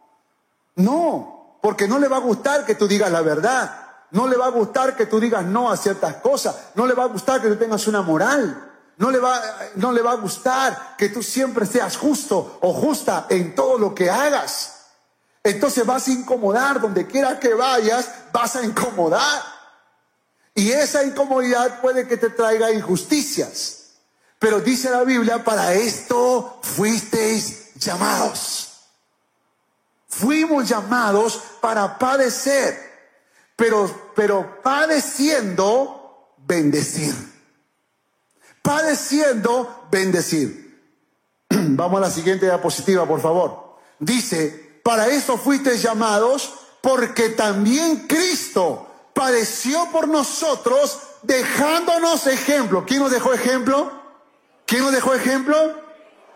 no, 0.75 1.57
porque 1.61 1.87
no 1.87 1.99
le 1.99 2.07
va 2.07 2.17
a 2.17 2.21
gustar 2.21 2.65
que 2.65 2.75
tú 2.75 2.87
digas 2.87 3.11
la 3.11 3.21
verdad, 3.21 3.81
no 4.11 4.27
le 4.27 4.37
va 4.37 4.47
a 4.47 4.51
gustar 4.51 4.95
que 4.95 5.07
tú 5.07 5.19
digas 5.19 5.43
no 5.45 5.71
a 5.71 5.77
ciertas 5.77 6.17
cosas, 6.17 6.55
no 6.75 6.85
le 6.85 6.93
va 6.93 7.03
a 7.03 7.07
gustar 7.07 7.41
que 7.41 7.47
tú 7.47 7.55
tengas 7.55 7.87
una 7.87 8.03
moral, 8.03 8.70
no 8.97 9.09
le 9.09 9.19
va, 9.19 9.41
no 9.75 9.91
le 9.91 10.01
va 10.01 10.11
a 10.11 10.15
gustar 10.15 10.95
que 10.97 11.09
tú 11.09 11.23
siempre 11.23 11.65
seas 11.65 11.97
justo 11.97 12.59
o 12.61 12.73
justa 12.73 13.27
en 13.29 13.55
todo 13.55 13.77
lo 13.77 13.95
que 13.95 14.09
hagas. 14.09 14.81
Entonces 15.43 15.85
vas 15.85 16.07
a 16.07 16.11
incomodar, 16.11 16.79
donde 16.79 17.07
quiera 17.07 17.39
que 17.39 17.53
vayas, 17.53 18.07
vas 18.31 18.55
a 18.55 18.63
incomodar. 18.63 19.41
Y 20.53 20.71
esa 20.71 21.03
incomodidad 21.03 21.81
puede 21.81 22.07
que 22.07 22.17
te 22.17 22.29
traiga 22.29 22.71
injusticias. 22.71 23.93
Pero 24.37 24.59
dice 24.59 24.89
la 24.89 25.03
Biblia, 25.03 25.43
para 25.43 25.73
esto 25.73 26.59
fuisteis 26.61 27.73
llamados. 27.75 28.71
Fuimos 30.07 30.67
llamados 30.67 31.41
para 31.61 31.97
padecer, 31.97 32.77
pero, 33.55 34.11
pero 34.15 34.61
padeciendo, 34.61 36.33
bendecir. 36.37 37.30
Padeciendo, 38.61 39.87
bendecir. 39.91 40.79
Vamos 41.49 41.97
a 41.97 42.01
la 42.01 42.11
siguiente 42.11 42.45
diapositiva, 42.45 43.07
por 43.07 43.21
favor. 43.21 43.77
Dice, 43.99 44.81
para 44.83 45.07
esto 45.07 45.37
fuisteis 45.37 45.81
llamados, 45.81 46.53
porque 46.81 47.29
también 47.29 48.07
Cristo 48.07 48.87
padeció 49.13 49.89
por 49.91 50.07
nosotros, 50.07 50.99
dejándonos 51.21 52.25
ejemplo. 52.27 52.85
¿Quién 52.85 53.01
nos 53.01 53.11
dejó 53.11 53.33
ejemplo? 53.33 53.91
¿Quién 54.65 54.83
nos 54.83 54.91
dejó 54.91 55.13
ejemplo? 55.13 55.55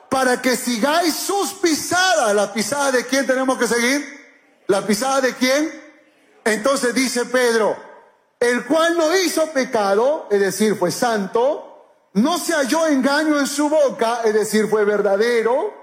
Para 0.10 0.42
que 0.42 0.56
sigáis 0.56 1.16
sus 1.16 1.54
pisadas. 1.54 2.36
¿La 2.36 2.54
pisada 2.54 2.92
de 2.92 3.06
quién 3.06 3.26
tenemos 3.26 3.58
que 3.58 3.68
seguir? 3.68 4.06
¿La 4.68 4.86
pisada 4.86 5.22
de 5.22 5.34
quién? 5.36 5.72
Entonces 6.44 6.94
dice 6.94 7.26
Pedro, 7.26 7.76
el 8.40 8.66
cual 8.66 8.98
no 8.98 9.16
hizo 9.18 9.48
pecado, 9.52 10.28
es 10.30 10.40
decir, 10.40 10.76
fue 10.76 10.92
santo, 10.92 11.65
no 12.16 12.38
se 12.38 12.54
halló 12.54 12.88
engaño 12.88 13.38
en 13.40 13.48
su 13.48 13.68
boca, 13.68 14.22
es 14.24 14.34
decir, 14.34 14.70
fue 14.70 14.86
verdadero, 14.86 15.74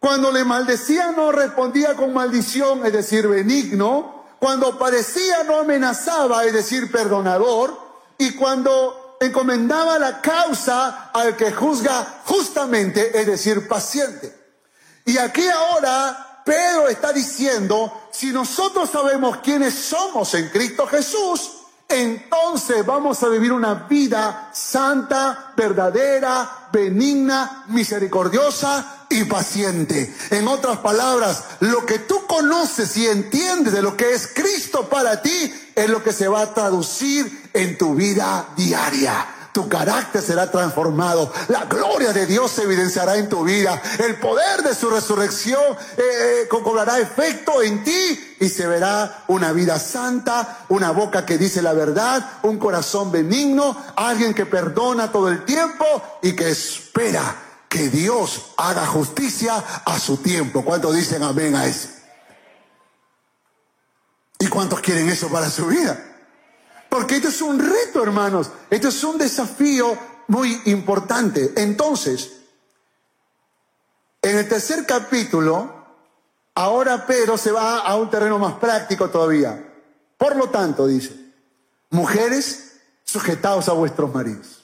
cuando 0.00 0.32
le 0.32 0.44
maldecía 0.44 1.12
no 1.12 1.30
respondía 1.30 1.94
con 1.94 2.12
maldición, 2.12 2.84
es 2.84 2.92
decir, 2.92 3.28
benigno, 3.28 4.24
cuando 4.40 4.78
padecía 4.78 5.44
no 5.44 5.60
amenazaba, 5.60 6.44
es 6.44 6.52
decir, 6.52 6.90
perdonador, 6.90 7.78
y 8.18 8.32
cuando 8.32 9.16
encomendaba 9.20 9.96
la 10.00 10.20
causa 10.20 11.10
al 11.12 11.36
que 11.36 11.52
juzga 11.52 12.22
justamente, 12.24 13.18
es 13.20 13.26
decir, 13.26 13.68
paciente. 13.68 14.34
Y 15.04 15.18
aquí 15.18 15.46
ahora 15.46 16.42
Pedro 16.44 16.88
está 16.88 17.12
diciendo, 17.12 18.08
si 18.10 18.32
nosotros 18.32 18.90
sabemos 18.90 19.36
quiénes 19.36 19.74
somos 19.74 20.34
en 20.34 20.48
Cristo 20.48 20.84
Jesús, 20.88 21.52
entonces 21.88 22.84
vamos 22.84 23.22
a 23.22 23.28
vivir 23.28 23.52
una 23.52 23.86
vida 23.88 24.50
santa, 24.52 25.52
verdadera, 25.56 26.68
benigna, 26.72 27.64
misericordiosa 27.68 29.06
y 29.08 29.24
paciente. 29.24 30.14
En 30.30 30.48
otras 30.48 30.78
palabras, 30.78 31.44
lo 31.60 31.86
que 31.86 32.00
tú 32.00 32.26
conoces 32.26 32.96
y 32.96 33.06
entiendes 33.06 33.72
de 33.72 33.82
lo 33.82 33.96
que 33.96 34.12
es 34.12 34.26
Cristo 34.34 34.88
para 34.88 35.22
ti 35.22 35.54
es 35.74 35.88
lo 35.88 36.02
que 36.02 36.12
se 36.12 36.26
va 36.26 36.42
a 36.42 36.54
traducir 36.54 37.50
en 37.52 37.78
tu 37.78 37.94
vida 37.94 38.48
diaria. 38.56 39.35
Tu 39.56 39.70
carácter 39.70 40.20
será 40.20 40.50
transformado, 40.50 41.32
la 41.48 41.64
gloria 41.64 42.12
de 42.12 42.26
Dios 42.26 42.50
se 42.50 42.64
evidenciará 42.64 43.16
en 43.16 43.30
tu 43.30 43.42
vida, 43.42 43.80
el 44.06 44.20
poder 44.20 44.62
de 44.62 44.74
su 44.74 44.90
resurrección 44.90 45.62
eh, 45.96 46.42
eh, 46.42 46.48
cobrará 46.48 46.98
efecto 46.98 47.62
en 47.62 47.82
ti 47.82 48.36
y 48.38 48.50
se 48.50 48.66
verá 48.66 49.24
una 49.28 49.52
vida 49.52 49.78
santa, 49.78 50.66
una 50.68 50.90
boca 50.90 51.24
que 51.24 51.38
dice 51.38 51.62
la 51.62 51.72
verdad, 51.72 52.32
un 52.42 52.58
corazón 52.58 53.10
benigno, 53.10 53.74
alguien 53.96 54.34
que 54.34 54.44
perdona 54.44 55.10
todo 55.10 55.30
el 55.30 55.46
tiempo 55.46 55.86
y 56.20 56.36
que 56.36 56.50
espera 56.50 57.36
que 57.66 57.88
Dios 57.88 58.52
haga 58.58 58.84
justicia 58.84 59.54
a 59.86 59.98
su 59.98 60.18
tiempo. 60.18 60.66
¿Cuántos 60.66 60.94
dicen 60.94 61.22
amén 61.22 61.56
a 61.56 61.64
eso? 61.64 61.88
¿Y 64.38 64.48
cuántos 64.48 64.80
quieren 64.80 65.08
eso 65.08 65.30
para 65.30 65.48
su 65.48 65.64
vida? 65.64 66.15
Porque 66.88 67.16
esto 67.16 67.28
es 67.28 67.42
un 67.42 67.58
reto, 67.58 68.02
hermanos. 68.02 68.50
Esto 68.70 68.88
es 68.88 69.04
un 69.04 69.18
desafío 69.18 69.96
muy 70.28 70.60
importante. 70.66 71.52
Entonces, 71.56 72.32
en 74.22 74.38
el 74.38 74.48
tercer 74.48 74.86
capítulo, 74.86 75.72
ahora 76.54 77.06
Pedro 77.06 77.36
se 77.38 77.52
va 77.52 77.78
a 77.78 77.96
un 77.96 78.10
terreno 78.10 78.38
más 78.38 78.54
práctico 78.54 79.08
todavía. 79.10 79.74
Por 80.18 80.36
lo 80.36 80.48
tanto, 80.50 80.86
dice, 80.86 81.14
mujeres, 81.90 82.78
sujetados 83.04 83.68
a 83.68 83.72
vuestros 83.72 84.12
maridos. 84.12 84.62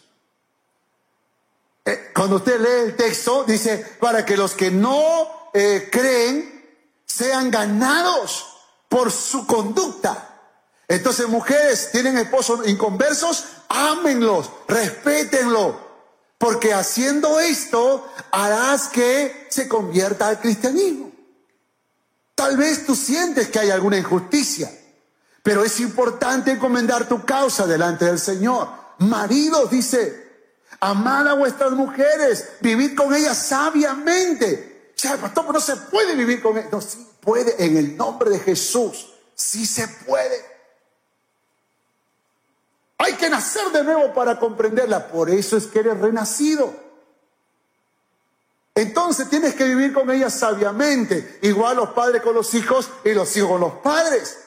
Eh, 1.84 2.10
cuando 2.14 2.36
usted 2.36 2.60
lee 2.60 2.90
el 2.90 2.96
texto, 2.96 3.44
dice, 3.44 3.96
para 4.00 4.24
que 4.24 4.36
los 4.36 4.54
que 4.54 4.70
no 4.70 5.50
eh, 5.52 5.88
creen 5.90 6.62
sean 7.04 7.50
ganados 7.50 8.46
por 8.88 9.10
su 9.10 9.46
conducta. 9.46 10.31
Entonces, 10.88 11.28
mujeres 11.28 11.90
tienen 11.92 12.18
esposos 12.18 12.68
inconversos, 12.68 13.44
ámenlos, 13.68 14.50
respétenlo, 14.68 15.78
porque 16.38 16.74
haciendo 16.74 17.40
esto 17.40 18.06
harás 18.30 18.88
que 18.88 19.46
se 19.48 19.68
convierta 19.68 20.28
al 20.28 20.40
cristianismo. 20.40 21.12
Tal 22.34 22.56
vez 22.56 22.84
tú 22.84 22.94
sientes 22.94 23.48
que 23.48 23.60
hay 23.60 23.70
alguna 23.70 23.98
injusticia, 23.98 24.70
pero 25.42 25.64
es 25.64 25.80
importante 25.80 26.50
encomendar 26.50 27.08
tu 27.08 27.24
causa 27.24 27.66
delante 27.66 28.04
del 28.04 28.18
Señor. 28.18 28.68
Maridos, 28.98 29.70
dice, 29.70 30.30
amad 30.80 31.28
a 31.28 31.34
vuestras 31.34 31.72
mujeres, 31.72 32.48
vivid 32.60 32.96
con 32.96 33.14
ellas 33.14 33.36
sabiamente. 33.38 34.92
Sea, 34.94 35.16
pastor, 35.16 35.52
no 35.52 35.60
se 35.60 35.76
puede 35.76 36.14
vivir 36.14 36.42
con 36.42 36.58
ellas. 36.58 36.72
No, 36.72 36.80
sí 36.80 37.06
puede, 37.20 37.64
en 37.64 37.76
el 37.76 37.96
nombre 37.96 38.30
de 38.30 38.40
Jesús, 38.40 39.12
sí 39.34 39.64
se 39.64 39.88
puede. 39.88 40.51
Hay 43.02 43.14
que 43.14 43.28
nacer 43.28 43.70
de 43.72 43.82
nuevo 43.82 44.14
para 44.14 44.38
comprenderla. 44.38 45.08
Por 45.08 45.28
eso 45.28 45.56
es 45.56 45.66
que 45.66 45.80
eres 45.80 45.98
renacido. 45.98 46.72
Entonces 48.76 49.28
tienes 49.28 49.54
que 49.54 49.64
vivir 49.64 49.92
con 49.92 50.08
ella 50.08 50.30
sabiamente. 50.30 51.40
Igual 51.42 51.78
los 51.78 51.90
padres 51.90 52.22
con 52.22 52.34
los 52.34 52.54
hijos 52.54 52.88
y 53.04 53.12
los 53.12 53.36
hijos 53.36 53.50
con 53.50 53.60
los 53.60 53.72
padres. 53.74 54.38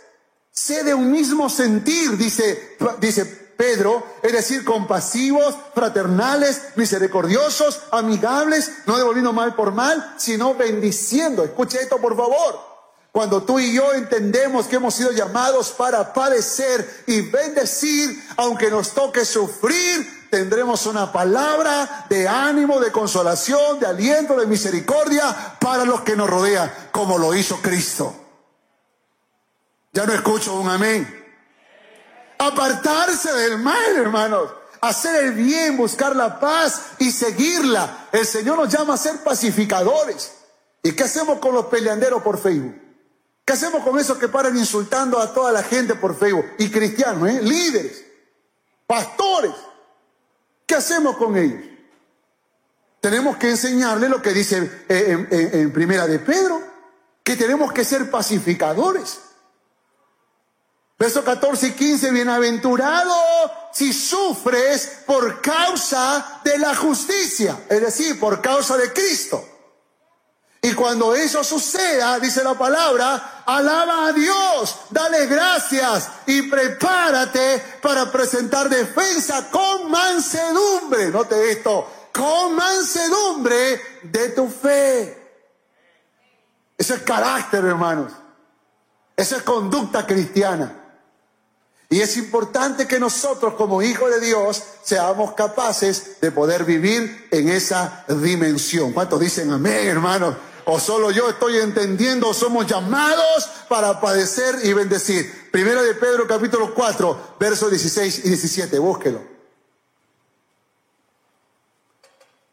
Sé 0.52 0.86
de 0.86 0.94
un 0.94 1.12
mismo 1.12 1.50
sentir, 1.50 2.16
dice, 2.16 2.78
dice 3.00 3.26
Pedro, 3.26 4.04
es 4.24 4.32
decir, 4.32 4.64
compasivos, 4.64 5.54
fraternales, 5.74 6.62
misericordiosos, 6.78 7.82
amigables, 7.92 8.72
no 8.86 8.98
devolviendo 8.98 9.34
mal 9.34 9.56
por 9.56 9.74
mal, 9.74 10.16
sino 10.18 10.56
bendiciendo. 10.56 11.44
Escuche 11.44 11.82
esto, 11.82 11.98
por 11.98 12.16
favor. 12.16 12.75
Cuando 13.16 13.44
tú 13.44 13.60
y 13.60 13.72
yo 13.72 13.94
entendemos 13.94 14.68
que 14.68 14.76
hemos 14.76 14.94
sido 14.94 15.14
llamados 15.14 15.72
para 15.72 16.12
padecer 16.12 17.06
y 17.08 17.22
bendecir, 17.22 18.22
aunque 18.36 18.70
nos 18.70 18.92
toque 18.92 19.24
sufrir, 19.24 20.28
tendremos 20.30 20.86
una 20.86 21.14
palabra 21.14 22.08
de 22.10 22.28
ánimo, 22.28 22.78
de 22.82 22.92
consolación, 22.92 23.80
de 23.80 23.86
aliento, 23.86 24.38
de 24.38 24.46
misericordia 24.48 25.34
para 25.62 25.86
los 25.86 26.02
que 26.02 26.18
nos 26.18 26.30
rodean, 26.30 26.70
como 26.92 27.18
lo 27.18 27.34
hizo 27.34 27.62
Cristo. 27.62 28.14
Ya 29.94 30.06
no 30.06 30.12
escucho 30.12 30.54
un 30.56 30.68
amén. 30.68 31.08
Apartarse 32.38 33.32
del 33.32 33.60
mal, 33.60 33.96
hermanos. 33.96 34.52
Hacer 34.82 35.24
el 35.24 35.32
bien, 35.32 35.78
buscar 35.78 36.18
la 36.18 36.38
paz 36.38 36.82
y 37.00 37.12
seguirla. 37.12 38.10
El 38.12 38.26
Señor 38.26 38.58
nos 38.58 38.68
llama 38.68 38.96
a 38.96 38.98
ser 38.98 39.24
pacificadores. 39.24 40.34
¿Y 40.84 40.92
qué 40.92 41.06
hacemos 41.06 41.40
con 41.40 41.56
los 41.56 41.68
peleanderos 41.68 42.22
por 42.22 42.38
Facebook? 42.38 42.85
¿Qué 43.46 43.54
hacemos 43.54 43.84
con 43.84 44.00
esos 44.00 44.18
que 44.18 44.28
paran 44.28 44.58
insultando 44.58 45.20
a 45.20 45.32
toda 45.32 45.52
la 45.52 45.62
gente 45.62 45.94
por 45.94 46.18
Facebook? 46.18 46.46
Y 46.58 46.72
cristianos, 46.72 47.30
¿eh? 47.30 47.40
líderes, 47.44 48.04
pastores. 48.88 49.54
¿Qué 50.66 50.74
hacemos 50.74 51.16
con 51.16 51.38
ellos? 51.38 51.64
Tenemos 53.00 53.38
que 53.38 53.52
enseñarles 53.52 54.10
lo 54.10 54.20
que 54.20 54.34
dice 54.34 54.86
eh, 54.90 55.52
en, 55.54 55.72
primera 55.72 56.08
de 56.08 56.18
Pedro, 56.18 56.60
que 57.24 57.36
tenemos 57.36 57.72
que 57.72 57.86
ser 57.86 58.10
pacificadores. 58.10 59.20
Verso 60.98 61.24
14 61.24 61.68
y 61.68 61.72
15, 61.74 62.12
bienaventurado 62.12 63.14
si 63.72 63.94
sufres 63.94 65.04
por 65.06 65.40
causa 65.42 66.42
de 66.44 66.58
la 66.58 66.74
justicia, 66.74 67.66
es 67.70 67.82
decir, 67.82 68.20
por 68.20 68.42
causa 68.42 68.76
de 68.76 68.92
Cristo. 68.92 69.55
Y 70.66 70.74
cuando 70.74 71.14
eso 71.14 71.44
suceda, 71.44 72.18
dice 72.18 72.44
la 72.44 72.56
palabra, 72.56 73.44
alaba 73.46 74.08
a 74.08 74.14
Dios, 74.14 74.76
dale 74.90 75.28
gracias 75.28 76.10
y 76.26 76.42
prepárate 76.50 77.78
para 77.84 78.12
presentar 78.12 78.68
defensa 78.68 79.52
con 79.52 79.92
mansedumbre. 79.92 81.10
Note 81.10 81.52
esto, 81.52 82.10
con 82.12 82.56
mansedumbre 82.56 83.80
de 84.02 84.30
tu 84.30 84.50
fe. 84.50 85.44
Eso 86.76 86.96
es 86.96 87.02
carácter, 87.04 87.64
hermanos. 87.64 88.12
Esa 89.16 89.38
es 89.38 89.44
conducta 89.44 90.08
cristiana. 90.08 90.82
Y 91.92 92.02
es 92.02 92.18
importante 92.18 92.88
que 92.88 93.00
nosotros 93.00 93.54
como 93.54 93.84
hijos 93.84 94.10
de 94.10 94.20
Dios 94.20 94.64
seamos 94.82 95.34
capaces 95.34 96.20
de 96.20 96.32
poder 96.32 96.66
vivir 96.66 97.28
en 97.30 97.50
esa 97.50 98.04
dimensión. 98.08 98.94
¿Cuántos 98.94 99.20
dicen 99.20 99.52
amén, 99.52 99.86
hermanos? 99.88 100.36
O 100.66 100.80
solo 100.80 101.12
yo 101.12 101.30
estoy 101.30 101.58
entendiendo, 101.58 102.34
somos 102.34 102.66
llamados 102.66 103.50
para 103.70 104.02
padecer 104.02 104.60
y 104.64 104.74
bendecir. 104.74 105.50
Primero 105.52 105.84
de 105.84 105.94
Pedro 105.94 106.28
capítulo 106.28 106.74
4, 106.74 107.36
versos 107.40 107.70
16 107.70 108.26
y 108.26 108.30
17, 108.30 108.80
búsquelo. 108.80 109.22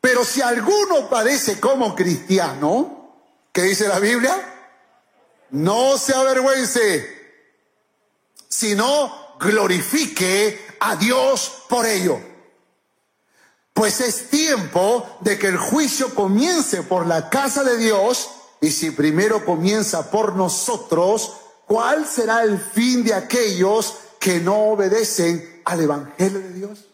Pero 0.00 0.24
si 0.24 0.42
alguno 0.42 1.08
padece 1.08 1.58
como 1.58 1.94
cristiano, 1.94 3.14
¿qué 3.52 3.62
dice 3.62 3.88
la 3.88 3.98
Biblia? 3.98 4.36
No 5.50 5.96
se 5.96 6.14
avergüence, 6.14 7.08
sino 8.48 9.36
glorifique 9.38 10.76
a 10.80 10.96
Dios 10.96 11.64
por 11.68 11.86
ello. 11.86 12.31
Pues 13.72 14.00
es 14.00 14.28
tiempo 14.28 15.06
de 15.20 15.38
que 15.38 15.48
el 15.48 15.56
juicio 15.56 16.14
comience 16.14 16.82
por 16.82 17.06
la 17.06 17.30
casa 17.30 17.64
de 17.64 17.78
Dios 17.78 18.28
y 18.60 18.70
si 18.70 18.90
primero 18.90 19.44
comienza 19.44 20.10
por 20.10 20.36
nosotros, 20.36 21.32
¿cuál 21.66 22.06
será 22.06 22.44
el 22.44 22.58
fin 22.60 23.02
de 23.02 23.14
aquellos 23.14 23.94
que 24.20 24.40
no 24.40 24.70
obedecen 24.70 25.62
al 25.64 25.80
Evangelio 25.80 26.38
de 26.38 26.52
Dios? 26.52 26.84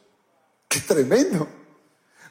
¡Qué 0.69 0.81
tremendo! 0.81 1.49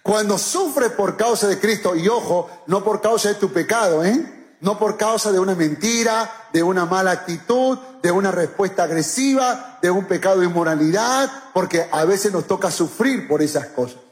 Cuando 0.01 0.37
sufre 0.37 0.89
por 0.89 1.17
causa 1.17 1.47
de 1.47 1.59
Cristo, 1.59 1.95
y 1.95 2.07
ojo, 2.07 2.49
no 2.67 2.83
por 2.83 3.01
causa 3.01 3.29
de 3.29 3.35
tu 3.35 3.51
pecado, 3.51 4.05
¿eh? 4.05 4.55
No 4.61 4.79
por 4.79 4.97
causa 4.97 5.31
de 5.31 5.39
una 5.39 5.53
mentira, 5.53 6.47
de 6.53 6.63
una 6.63 6.85
mala 6.85 7.11
actitud, 7.11 7.77
de 8.01 8.09
una 8.09 8.31
respuesta 8.31 8.83
agresiva, 8.83 9.77
de 9.81 9.91
un 9.91 10.05
pecado 10.05 10.39
de 10.39 10.47
inmoralidad, 10.47 11.29
porque 11.53 11.87
a 11.91 12.05
veces 12.05 12.31
nos 12.31 12.47
toca 12.47 12.71
sufrir 12.71 13.27
por 13.27 13.41
esas 13.41 13.67
cosas. 13.67 14.06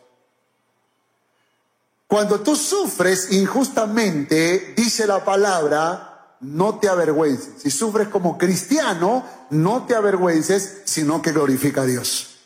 Cuando 2.15 2.40
tú 2.40 2.56
sufres 2.56 3.33
injustamente, 3.33 4.73
dice 4.77 5.06
la 5.06 5.25
palabra, 5.25 6.37
no 6.40 6.79
te 6.79 6.87
avergüences. 6.87 7.62
Si 7.62 7.69
sufres 7.69 8.08
como 8.08 8.37
cristiano, 8.37 9.25
no 9.50 9.85
te 9.85 9.96
avergüences, 9.96 10.83
sino 10.85 11.21
que 11.21 11.33
glorifica 11.33 11.81
a 11.81 11.85
Dios. 11.85 12.37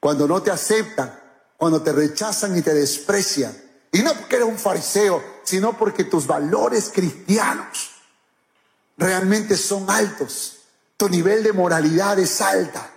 Cuando 0.00 0.26
no 0.26 0.40
te 0.40 0.50
aceptan, 0.50 1.14
cuando 1.58 1.82
te 1.82 1.92
rechazan 1.92 2.56
y 2.56 2.62
te 2.62 2.72
desprecian, 2.72 3.54
y 3.92 3.98
no 3.98 4.14
porque 4.14 4.36
eres 4.36 4.48
un 4.48 4.58
fariseo, 4.58 5.22
sino 5.44 5.76
porque 5.76 6.04
tus 6.04 6.26
valores 6.26 6.90
cristianos 6.90 7.90
realmente 8.96 9.58
son 9.58 9.90
altos, 9.90 10.60
tu 10.96 11.10
nivel 11.10 11.42
de 11.42 11.52
moralidad 11.52 12.18
es 12.18 12.40
alta. 12.40 12.90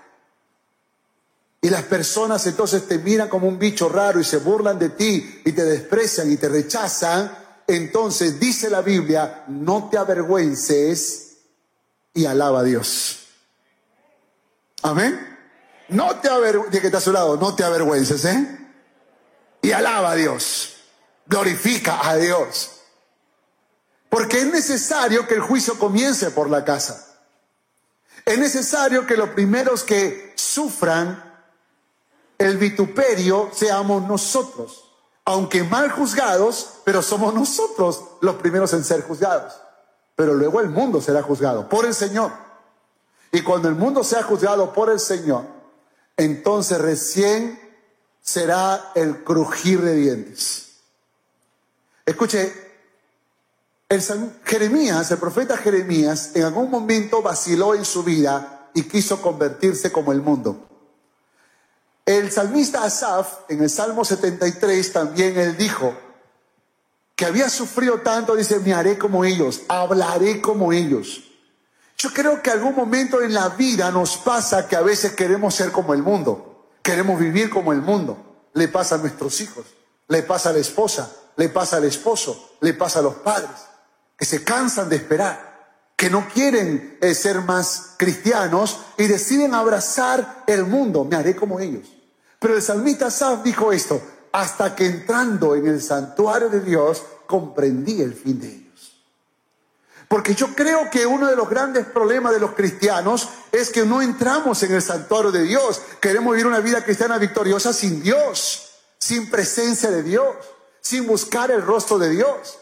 Y 1.61 1.69
las 1.69 1.83
personas 1.83 2.45
entonces 2.47 2.87
te 2.87 2.97
miran 2.97 3.29
como 3.29 3.47
un 3.47 3.59
bicho 3.59 3.87
raro 3.87 4.19
y 4.19 4.23
se 4.23 4.37
burlan 4.37 4.79
de 4.79 4.89
ti 4.89 5.41
y 5.45 5.51
te 5.51 5.63
desprecian 5.63 6.31
y 6.31 6.37
te 6.37 6.49
rechazan. 6.49 7.31
Entonces 7.67 8.39
dice 8.39 8.67
la 8.69 8.81
Biblia, 8.81 9.45
no 9.47 9.87
te 9.87 9.99
avergüences 9.99 11.37
y 12.15 12.25
alaba 12.25 12.61
a 12.61 12.63
Dios. 12.63 13.27
Amén. 14.81 15.27
No 15.89 16.15
te 16.15 16.29
avergüences, 16.29 16.81
que 16.81 16.87
está 16.87 16.97
a 16.97 17.01
su 17.01 17.11
lado, 17.11 17.37
no 17.37 17.53
te 17.53 17.63
avergüences, 17.63 18.25
¿eh? 18.25 18.57
Y 19.61 19.71
alaba 19.71 20.11
a 20.11 20.15
Dios, 20.15 20.77
glorifica 21.27 22.09
a 22.09 22.17
Dios. 22.17 22.71
Porque 24.09 24.39
es 24.39 24.45
necesario 24.47 25.27
que 25.27 25.35
el 25.35 25.41
juicio 25.41 25.77
comience 25.77 26.31
por 26.31 26.49
la 26.49 26.65
casa. 26.65 27.07
Es 28.25 28.39
necesario 28.39 29.05
que 29.05 29.15
los 29.15 29.29
primeros 29.29 29.83
que 29.83 30.33
sufran 30.35 31.30
el 32.41 32.57
vituperio 32.57 33.49
seamos 33.53 34.01
nosotros. 34.07 34.85
Aunque 35.25 35.63
mal 35.63 35.91
juzgados, 35.91 36.79
pero 36.83 37.03
somos 37.03 37.35
nosotros 37.35 38.03
los 38.21 38.35
primeros 38.37 38.73
en 38.73 38.83
ser 38.83 39.03
juzgados. 39.03 39.53
Pero 40.15 40.33
luego 40.33 40.59
el 40.59 40.69
mundo 40.69 40.99
será 41.01 41.21
juzgado 41.21 41.69
por 41.69 41.85
el 41.85 41.93
Señor. 41.93 42.31
Y 43.31 43.43
cuando 43.43 43.69
el 43.69 43.75
mundo 43.75 44.03
sea 44.03 44.23
juzgado 44.23 44.73
por 44.73 44.89
el 44.89 44.99
Señor, 44.99 45.45
entonces 46.17 46.81
recién 46.81 47.59
será 48.21 48.91
el 48.95 49.23
crujir 49.23 49.81
de 49.81 49.95
dientes. 49.95 50.77
Escuche, 52.07 52.51
el 53.87 54.01
Jeremías, 54.45 55.11
el 55.11 55.19
profeta 55.19 55.57
Jeremías, 55.57 56.31
en 56.33 56.43
algún 56.43 56.71
momento 56.71 57.21
vaciló 57.21 57.75
en 57.75 57.85
su 57.85 58.03
vida 58.03 58.71
y 58.73 58.83
quiso 58.83 59.21
convertirse 59.21 59.91
como 59.91 60.11
el 60.11 60.21
mundo. 60.23 60.70
El 62.11 62.29
salmista 62.29 62.83
Asaf, 62.83 63.49
en 63.49 63.63
el 63.63 63.69
Salmo 63.69 64.03
73, 64.03 64.91
también 64.91 65.39
él 65.39 65.55
dijo 65.55 65.95
que 67.15 67.23
había 67.25 67.49
sufrido 67.49 68.01
tanto, 68.01 68.35
dice, 68.35 68.59
me 68.59 68.73
haré 68.73 68.97
como 68.97 69.23
ellos, 69.23 69.61
hablaré 69.69 70.41
como 70.41 70.73
ellos. 70.73 71.23
Yo 71.97 72.11
creo 72.13 72.41
que 72.41 72.49
algún 72.49 72.75
momento 72.75 73.21
en 73.21 73.33
la 73.33 73.47
vida 73.47 73.91
nos 73.91 74.17
pasa 74.17 74.67
que 74.67 74.75
a 74.75 74.81
veces 74.81 75.13
queremos 75.13 75.55
ser 75.55 75.71
como 75.71 75.93
el 75.93 76.03
mundo, 76.03 76.67
queremos 76.83 77.17
vivir 77.17 77.49
como 77.49 77.71
el 77.71 77.81
mundo. 77.81 78.49
Le 78.55 78.67
pasa 78.67 78.95
a 78.95 78.97
nuestros 78.97 79.39
hijos, 79.39 79.65
le 80.09 80.21
pasa 80.23 80.49
a 80.49 80.53
la 80.53 80.59
esposa, 80.59 81.09
le 81.37 81.47
pasa 81.47 81.77
al 81.77 81.85
esposo, 81.85 82.57
le 82.59 82.73
pasa 82.73 82.99
a 82.99 83.03
los 83.03 83.15
padres, 83.15 83.55
que 84.17 84.25
se 84.25 84.43
cansan 84.43 84.89
de 84.89 84.97
esperar, 84.97 85.85
que 85.95 86.09
no 86.09 86.27
quieren 86.27 86.97
eh, 86.99 87.15
ser 87.15 87.39
más 87.39 87.93
cristianos 87.95 88.81
y 88.97 89.07
deciden 89.07 89.53
abrazar 89.55 90.43
el 90.47 90.65
mundo. 90.65 91.05
Me 91.05 91.15
haré 91.15 91.37
como 91.37 91.61
ellos. 91.61 92.00
Pero 92.41 92.55
el 92.55 92.61
salmista 92.63 93.11
Saf 93.11 93.43
dijo 93.43 93.71
esto, 93.71 94.01
hasta 94.31 94.75
que 94.75 94.87
entrando 94.87 95.53
en 95.53 95.67
el 95.67 95.79
santuario 95.79 96.49
de 96.49 96.61
Dios 96.61 97.03
comprendí 97.27 98.01
el 98.01 98.15
fin 98.15 98.39
de 98.39 98.47
ellos. 98.47 98.93
Porque 100.07 100.33
yo 100.33 100.47
creo 100.55 100.89
que 100.89 101.05
uno 101.05 101.27
de 101.27 101.35
los 101.35 101.47
grandes 101.47 101.85
problemas 101.85 102.33
de 102.33 102.39
los 102.39 102.53
cristianos 102.53 103.29
es 103.51 103.69
que 103.69 103.85
no 103.85 104.01
entramos 104.01 104.63
en 104.63 104.73
el 104.73 104.81
santuario 104.81 105.31
de 105.31 105.43
Dios. 105.43 105.83
Queremos 106.01 106.31
vivir 106.31 106.47
una 106.47 106.61
vida 106.61 106.83
cristiana 106.83 107.19
victoriosa 107.19 107.73
sin 107.73 108.01
Dios, 108.01 108.71
sin 108.97 109.29
presencia 109.29 109.91
de 109.91 110.01
Dios, 110.01 110.35
sin 110.81 111.05
buscar 111.05 111.51
el 111.51 111.61
rostro 111.61 111.99
de 111.99 112.09
Dios. 112.09 112.57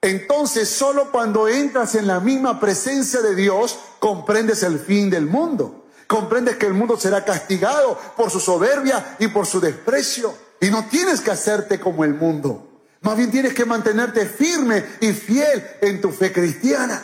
Entonces, 0.00 0.68
solo 0.68 1.10
cuando 1.10 1.48
entras 1.48 1.96
en 1.96 2.06
la 2.06 2.20
misma 2.20 2.60
presencia 2.60 3.20
de 3.20 3.34
Dios, 3.34 3.80
comprendes 3.98 4.62
el 4.62 4.78
fin 4.78 5.10
del 5.10 5.26
mundo 5.26 5.80
comprendes 6.10 6.56
que 6.56 6.66
el 6.66 6.74
mundo 6.74 6.98
será 6.98 7.24
castigado 7.24 7.96
por 8.16 8.32
su 8.32 8.40
soberbia 8.40 9.14
y 9.20 9.28
por 9.28 9.46
su 9.46 9.60
desprecio. 9.60 10.34
Y 10.60 10.68
no 10.68 10.86
tienes 10.86 11.20
que 11.20 11.30
hacerte 11.30 11.78
como 11.78 12.04
el 12.04 12.14
mundo. 12.14 12.82
Más 13.02 13.16
bien 13.16 13.30
tienes 13.30 13.54
que 13.54 13.64
mantenerte 13.64 14.26
firme 14.26 14.84
y 14.98 15.12
fiel 15.12 15.64
en 15.80 16.00
tu 16.00 16.10
fe 16.10 16.32
cristiana. 16.32 17.00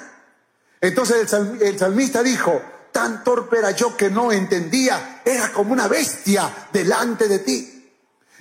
Entonces 0.80 1.32
el, 1.60 1.78
salmista 1.78 2.20
dijo, 2.20 2.60
tan 2.90 3.22
torpe 3.22 3.58
era 3.58 3.70
yo 3.70 3.96
que 3.96 4.10
no 4.10 4.32
entendía, 4.32 5.22
era 5.24 5.52
como 5.52 5.72
una 5.72 5.86
bestia 5.86 6.66
delante 6.72 7.28
de 7.28 7.38
ti. 7.38 7.92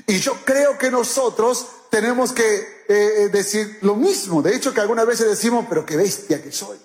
Y 0.07 0.17
yo 0.17 0.43
creo 0.43 0.79
que 0.79 0.89
nosotros 0.89 1.67
tenemos 1.91 2.33
que 2.33 2.85
eh, 2.87 3.29
decir 3.31 3.77
lo 3.83 3.95
mismo. 3.95 4.41
De 4.41 4.55
hecho, 4.55 4.73
que 4.73 4.81
algunas 4.81 5.05
veces 5.05 5.29
decimos, 5.29 5.67
pero 5.69 5.85
qué 5.85 5.95
bestia 5.95 6.41
que 6.41 6.51
soy. 6.51 6.79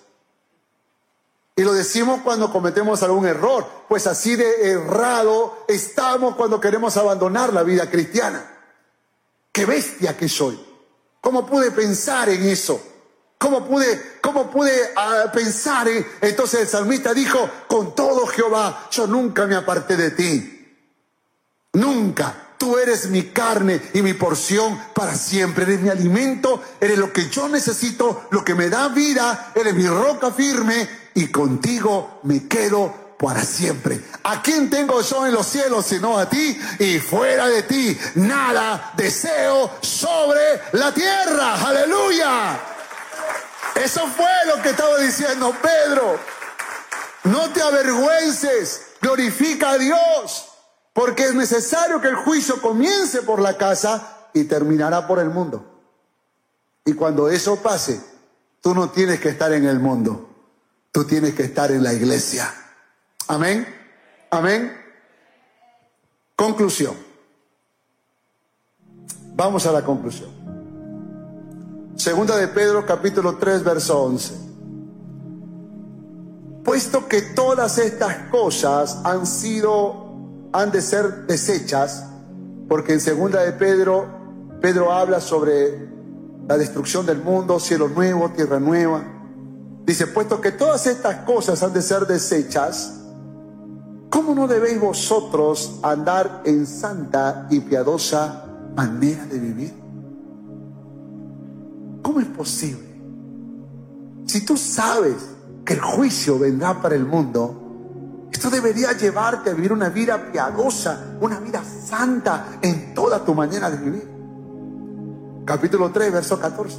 Y 1.61 1.63
lo 1.63 1.75
decimos 1.75 2.23
cuando 2.25 2.51
cometemos 2.51 3.03
algún 3.03 3.27
error, 3.27 3.67
pues 3.87 4.07
así 4.07 4.35
de 4.35 4.71
errado 4.71 5.67
estamos 5.69 6.35
cuando 6.35 6.59
queremos 6.59 6.97
abandonar 6.97 7.53
la 7.53 7.63
vida 7.63 7.91
cristiana. 7.91 8.51
Qué 9.53 9.67
bestia 9.67 10.17
que 10.17 10.27
soy. 10.27 10.59
¿Cómo 11.21 11.45
pude 11.45 11.71
pensar 11.71 12.31
en 12.31 12.49
eso? 12.49 12.81
¿Cómo 13.37 13.67
pude, 13.67 14.21
cómo 14.23 14.51
pude 14.51 14.73
ah, 14.97 15.31
pensar 15.35 15.87
en... 15.87 16.07
Entonces 16.23 16.61
el 16.61 16.69
salmista 16.69 17.13
dijo, 17.13 17.47
con 17.69 17.95
todo 17.95 18.27
Jehová, 18.27 18.89
yo 18.91 19.07
nunca 19.07 19.45
me 19.45 19.55
aparté 19.55 19.99
de 19.99 20.13
ti. 20.13 20.67
Nunca. 21.75 22.55
Tú 22.57 22.79
eres 22.79 23.11
mi 23.11 23.25
carne 23.25 23.83
y 23.93 24.01
mi 24.01 24.15
porción 24.15 24.81
para 24.95 25.15
siempre. 25.15 25.65
Eres 25.65 25.83
mi 25.83 25.91
alimento, 25.91 26.63
eres 26.81 26.97
lo 26.97 27.13
que 27.13 27.29
yo 27.29 27.51
necesito, 27.51 28.29
lo 28.31 28.43
que 28.43 28.55
me 28.55 28.71
da 28.71 28.89
vida, 28.89 29.53
eres 29.55 29.75
mi 29.75 29.87
roca 29.87 30.31
firme 30.31 31.00
y 31.15 31.29
contigo 31.29 32.21
me 32.25 32.47
quedo 32.47 33.11
para 33.19 33.45
siempre. 33.45 34.03
¿A 34.25 34.41
quién 34.41 34.71
tengo 34.71 35.03
yo 35.03 35.27
en 35.27 35.35
los 35.35 35.47
cielos 35.47 35.87
sino 35.87 36.19
a 36.19 36.29
ti? 36.29 36.59
Y 36.79 36.99
fuera 36.99 37.49
de 37.49 37.63
ti 37.65 37.99
nada 38.15 38.93
deseo 38.97 39.71
sobre 39.83 40.63
la 40.73 40.93
tierra. 40.93 41.55
Aleluya. 41.67 42.59
Eso 43.75 44.07
fue 44.09 44.33
lo 44.47 44.63
que 44.63 44.71
estaba 44.71 44.99
diciendo 44.99 45.55
Pedro. 45.61 46.19
No 47.25 47.51
te 47.51 47.61
avergüences, 47.61 48.87
glorifica 49.03 49.73
a 49.73 49.79
Dios, 49.79 50.49
porque 50.95 51.25
es 51.25 51.35
necesario 51.35 52.01
que 52.01 52.09
el 52.09 52.17
juicio 52.17 52.61
comience 52.63 53.23
por 53.23 53.41
la 53.41 53.59
casa 53.59 54.29
y 54.33 54.45
terminará 54.45 55.07
por 55.07 55.19
el 55.19 55.29
mundo. 55.29 55.83
Y 56.87 56.95
cuando 56.95 57.29
eso 57.29 57.57
pase, 57.57 58.01
tú 58.63 58.75
no 58.75 58.89
tienes 58.89 59.21
que 59.21 59.29
estar 59.29 59.53
en 59.53 59.67
el 59.67 59.79
mundo 59.79 60.30
Tú 60.93 61.05
tienes 61.05 61.35
que 61.35 61.45
estar 61.45 61.71
en 61.71 61.83
la 61.83 61.93
iglesia. 61.93 62.53
Amén. 63.29 63.67
Amén. 64.31 64.73
Conclusión. 66.35 66.95
Vamos 69.35 69.67
a 69.67 69.73
la 69.73 69.83
conclusión. 69.83 70.31
Segunda 71.97 72.37
de 72.37 72.49
Pedro 72.49 72.85
capítulo 72.85 73.37
3 73.37 73.63
verso 73.63 74.03
11. 74.03 74.35
Puesto 76.65 77.07
que 77.09 77.23
todas 77.23 77.79
estas 77.79 78.29
cosas 78.31 79.01
han 79.05 79.27
sido, 79.27 80.15
han 80.53 80.71
de 80.73 80.83
ser 80.83 81.27
desechas, 81.27 82.05
porque 82.69 82.93
en 82.93 83.01
segunda 83.01 83.43
de 83.43 83.53
Pedro, 83.53 84.07
Pedro 84.61 84.93
habla 84.93 85.21
sobre 85.21 85.89
la 86.49 86.59
destrucción 86.59 87.07
del 87.07 87.23
mundo, 87.23 87.61
cielo 87.61 87.89
nuevo, 87.89 88.31
tierra 88.31 88.59
nueva. 88.59 89.20
Dice, 89.85 90.07
puesto 90.07 90.41
que 90.41 90.53
todas 90.53 90.87
estas 90.87 91.25
cosas 91.25 91.63
han 91.63 91.73
de 91.73 91.83
ser 91.83 92.07
desechas, 92.07 93.01
¿cómo 94.09 94.35
no 94.35 94.47
debéis 94.47 94.81
vosotros 94.81 95.81
andar 95.83 96.43
en 96.45 96.67
santa 96.67 97.47
y 97.51 97.61
piadosa 97.61 98.45
manera 98.77 99.27
de 99.27 99.39
vivir? 99.39 99.75
¿Cómo 102.03 102.21
es 102.21 102.27
posible? 102.27 102.89
Si 104.27 104.45
tú 104.45 104.57
sabes 104.57 105.17
que 105.65 105.75
el 105.75 105.81
juicio 105.81 106.39
vendrá 106.39 106.81
para 106.81 106.95
el 106.95 107.05
mundo, 107.05 108.29
esto 108.31 108.49
debería 108.49 108.93
llevarte 108.93 109.51
a 109.51 109.55
vivir 109.55 109.73
una 109.73 109.89
vida 109.89 110.31
piadosa, 110.31 111.17
una 111.21 111.41
vida 111.41 111.63
santa 111.65 112.59
en 112.63 112.95
toda 112.95 113.25
tu 113.25 113.35
manera 113.35 113.71
de 113.71 113.77
vivir. 113.77 114.09
Capítulo 115.45 115.91
3, 115.91 116.13
verso 116.13 116.39
14. 116.39 116.79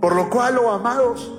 Por 0.00 0.14
lo 0.14 0.28
cual, 0.28 0.58
oh 0.58 0.70
amados, 0.70 1.32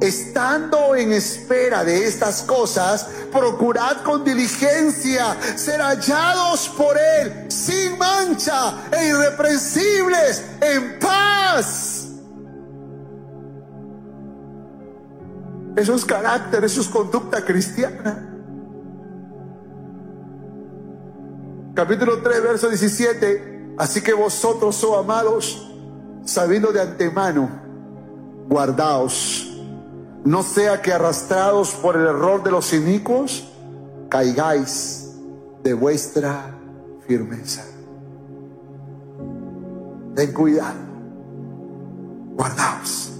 Estando 0.00 0.96
en 0.96 1.12
espera 1.12 1.84
de 1.84 2.06
estas 2.06 2.42
cosas, 2.42 3.08
procurad 3.32 4.02
con 4.02 4.24
diligencia 4.24 5.36
ser 5.56 5.80
hallados 5.80 6.68
por 6.76 6.96
Él 6.98 7.50
sin 7.50 7.96
mancha 7.96 8.74
e 8.90 9.08
irreprensibles 9.08 10.44
en 10.60 10.98
paz. 10.98 12.08
Eso 15.76 15.94
es 15.94 16.04
carácter, 16.04 16.64
eso 16.64 16.80
es 16.80 16.88
conducta 16.88 17.44
cristiana. 17.44 18.30
Capítulo 21.74 22.22
3, 22.22 22.42
verso 22.42 22.68
17. 22.68 23.74
Así 23.78 24.00
que 24.00 24.12
vosotros, 24.12 24.82
oh 24.84 24.98
amados, 24.98 25.68
sabiendo 26.24 26.70
de 26.72 26.80
antemano, 26.80 27.50
guardaos 28.48 29.53
no 30.24 30.42
sea 30.42 30.80
que 30.80 30.92
arrastrados 30.92 31.74
por 31.74 31.96
el 31.96 32.06
error 32.06 32.42
de 32.42 32.50
los 32.50 32.72
inicuos, 32.72 33.46
caigáis 34.08 35.12
de 35.62 35.74
vuestra 35.74 36.58
firmeza. 37.06 37.62
Ten 40.14 40.32
cuidado, 40.32 40.78
guardaos. 42.36 43.12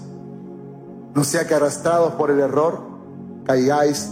No 1.14 1.24
sea 1.24 1.46
que 1.46 1.54
arrastrados 1.54 2.14
por 2.14 2.30
el 2.30 2.40
error, 2.40 2.80
caigáis 3.44 4.10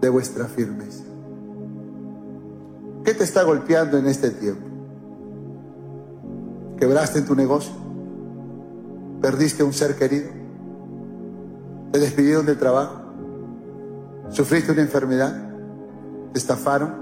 de 0.00 0.08
vuestra 0.08 0.44
firmeza. 0.46 1.02
¿Qué 3.04 3.12
te 3.12 3.24
está 3.24 3.42
golpeando 3.42 3.98
en 3.98 4.06
este 4.06 4.30
tiempo? 4.30 4.66
¿Quebraste 6.78 7.18
en 7.18 7.26
tu 7.26 7.34
negocio? 7.34 7.72
¿Perdiste 9.20 9.64
un 9.64 9.72
ser 9.72 9.96
querido? 9.96 10.43
¿Te 11.94 12.00
despidieron 12.00 12.44
del 12.44 12.58
trabajo? 12.58 13.02
¿Sufriste 14.30 14.72
una 14.72 14.82
enfermedad? 14.82 15.32
¿Te 16.32 16.40
estafaron? 16.40 16.92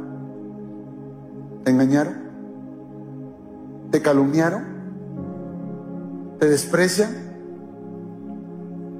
¿Te 1.65 1.71
engañaron? 1.71 2.13
¿Te 3.91 4.03
calumniaron? 4.03 4.65
¿Te 6.39 6.47
desprecian? 6.47 7.09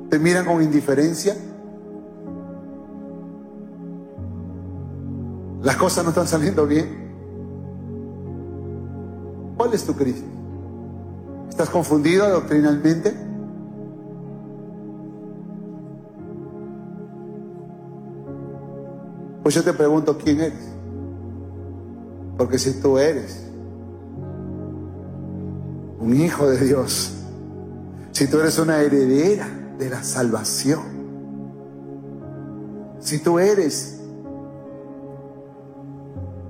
¿Te 0.09 0.19
miran 0.19 0.47
con 0.47 0.63
indiferencia? 0.63 1.37
Las 5.61 5.77
cosas 5.77 6.05
no 6.05 6.09
están 6.09 6.27
saliendo 6.27 6.67
bien. 6.67 7.13
¿Cuál 9.59 9.75
es 9.75 9.85
tu 9.85 9.93
crisis? 9.93 10.25
¿Estás 11.51 11.69
confundido 11.69 12.31
doctrinalmente? 12.31 13.32
Pues 19.43 19.55
yo 19.55 19.65
te 19.65 19.73
pregunto, 19.73 20.17
¿quién 20.19 20.41
eres? 20.41 20.73
Porque 22.37 22.59
si 22.59 22.81
tú 22.81 22.99
eres 22.99 23.43
un 25.99 26.15
hijo 26.15 26.49
de 26.49 26.59
Dios, 26.59 27.13
si 28.13 28.27
tú 28.29 28.39
eres 28.39 28.59
una 28.59 28.81
heredera 28.81 29.49
de 29.79 29.91
la 29.91 30.03
salvación, 30.03 30.83
si 33.01 33.19
tú 33.19 33.39
eres 33.39 34.01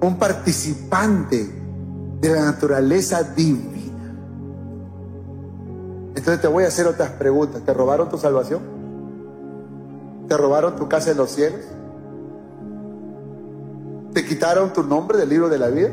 un 0.01 0.19
participante 0.19 1.51
de 2.21 2.29
la 2.29 2.43
naturaleza 2.43 3.23
divina, 3.23 3.83
entonces 6.15 6.43
te 6.43 6.49
voy 6.49 6.65
a 6.65 6.69
hacer 6.69 6.87
otras 6.87 7.11
preguntas. 7.13 7.63
¿Te 7.63 7.73
robaron 7.73 8.09
tu 8.11 8.19
salvación? 8.19 8.61
¿Te 10.29 10.37
robaron 10.37 10.77
tu 10.77 10.89
casa 10.89 11.11
en 11.13 11.17
los 11.17 11.31
cielos? 11.31 11.61
¿Te 14.13 14.25
quitaron 14.27 14.73
tu 14.73 14.83
nombre 14.83 15.17
del 15.19 15.29
libro 15.29 15.49
de 15.49 15.59
la 15.59 15.69
vida? 15.69 15.91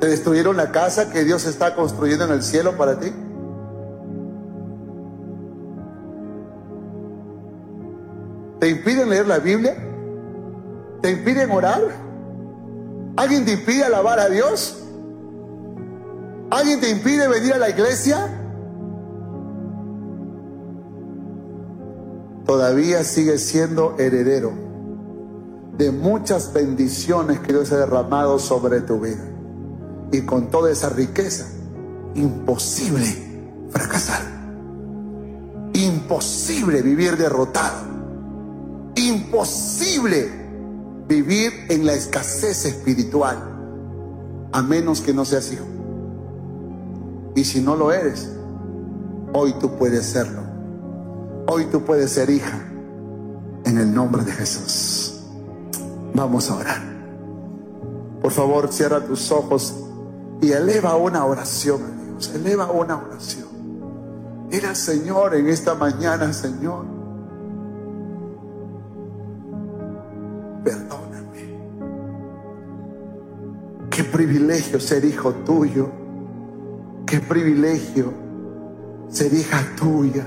¿Te 0.00 0.06
destruyeron 0.06 0.56
la 0.56 0.70
casa 0.70 1.10
que 1.10 1.24
Dios 1.24 1.46
está 1.46 1.74
construyendo 1.74 2.24
en 2.24 2.32
el 2.32 2.42
cielo 2.42 2.76
para 2.76 2.98
ti? 2.98 3.12
¿Te 8.60 8.70
impiden 8.70 9.10
leer 9.10 9.26
la 9.26 9.38
Biblia? 9.38 9.76
¿Te 11.02 11.10
impiden 11.10 11.50
orar? 11.50 11.82
¿Alguien 13.16 13.44
te 13.44 13.52
impide 13.52 13.84
alabar 13.84 14.18
a 14.18 14.28
Dios? 14.28 14.82
¿Alguien 16.50 16.80
te 16.80 16.88
impide 16.88 17.28
venir 17.28 17.52
a 17.52 17.58
la 17.58 17.68
iglesia? 17.68 18.43
Todavía 22.46 23.04
sigue 23.04 23.38
siendo 23.38 23.96
heredero 23.98 24.52
de 25.76 25.90
muchas 25.90 26.52
bendiciones 26.52 27.40
que 27.40 27.52
Dios 27.52 27.72
ha 27.72 27.78
derramado 27.78 28.38
sobre 28.38 28.80
tu 28.80 29.00
vida. 29.00 29.24
Y 30.12 30.22
con 30.22 30.48
toda 30.50 30.70
esa 30.70 30.88
riqueza, 30.88 31.46
imposible 32.14 33.06
fracasar. 33.70 34.22
Imposible 35.72 36.82
vivir 36.82 37.16
derrotado. 37.16 37.78
Imposible 38.94 40.30
vivir 41.08 41.52
en 41.68 41.84
la 41.84 41.94
escasez 41.94 42.64
espiritual. 42.66 43.38
A 44.52 44.62
menos 44.62 45.00
que 45.00 45.12
no 45.12 45.24
seas 45.24 45.52
hijo. 45.52 45.64
Y 47.34 47.44
si 47.44 47.60
no 47.60 47.74
lo 47.74 47.90
eres, 47.92 48.28
hoy 49.32 49.54
tú 49.58 49.76
puedes 49.76 50.06
serlo. 50.06 50.43
Hoy 51.46 51.66
tú 51.66 51.82
puedes 51.82 52.10
ser 52.10 52.30
hija 52.30 52.58
en 53.64 53.78
el 53.78 53.94
nombre 53.94 54.24
de 54.24 54.32
Jesús. 54.32 55.20
Vamos 56.14 56.50
a 56.50 56.56
orar. 56.56 56.82
Por 58.22 58.32
favor, 58.32 58.72
cierra 58.72 59.04
tus 59.04 59.30
ojos 59.30 59.74
y 60.40 60.52
eleva 60.52 60.96
una 60.96 61.24
oración 61.26 61.82
a 61.82 62.04
Dios. 62.04 62.32
Eleva 62.34 62.70
una 62.70 62.96
oración. 62.96 63.44
Al 64.66 64.76
Señor 64.76 65.34
en 65.34 65.48
esta 65.48 65.74
mañana, 65.74 66.32
Señor. 66.32 66.86
Perdóname. 70.62 71.58
Qué 73.90 74.04
privilegio 74.04 74.78
ser 74.78 75.04
hijo 75.04 75.32
tuyo. 75.44 75.90
Qué 77.04 77.18
privilegio 77.20 78.12
ser 79.08 79.34
hija 79.34 79.60
tuya 79.76 80.24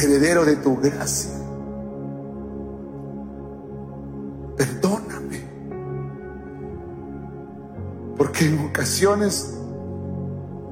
heredero 0.00 0.44
de 0.44 0.56
tu 0.56 0.76
gracia. 0.76 1.30
Perdóname. 4.56 5.40
Porque 8.16 8.46
en 8.46 8.66
ocasiones 8.66 9.54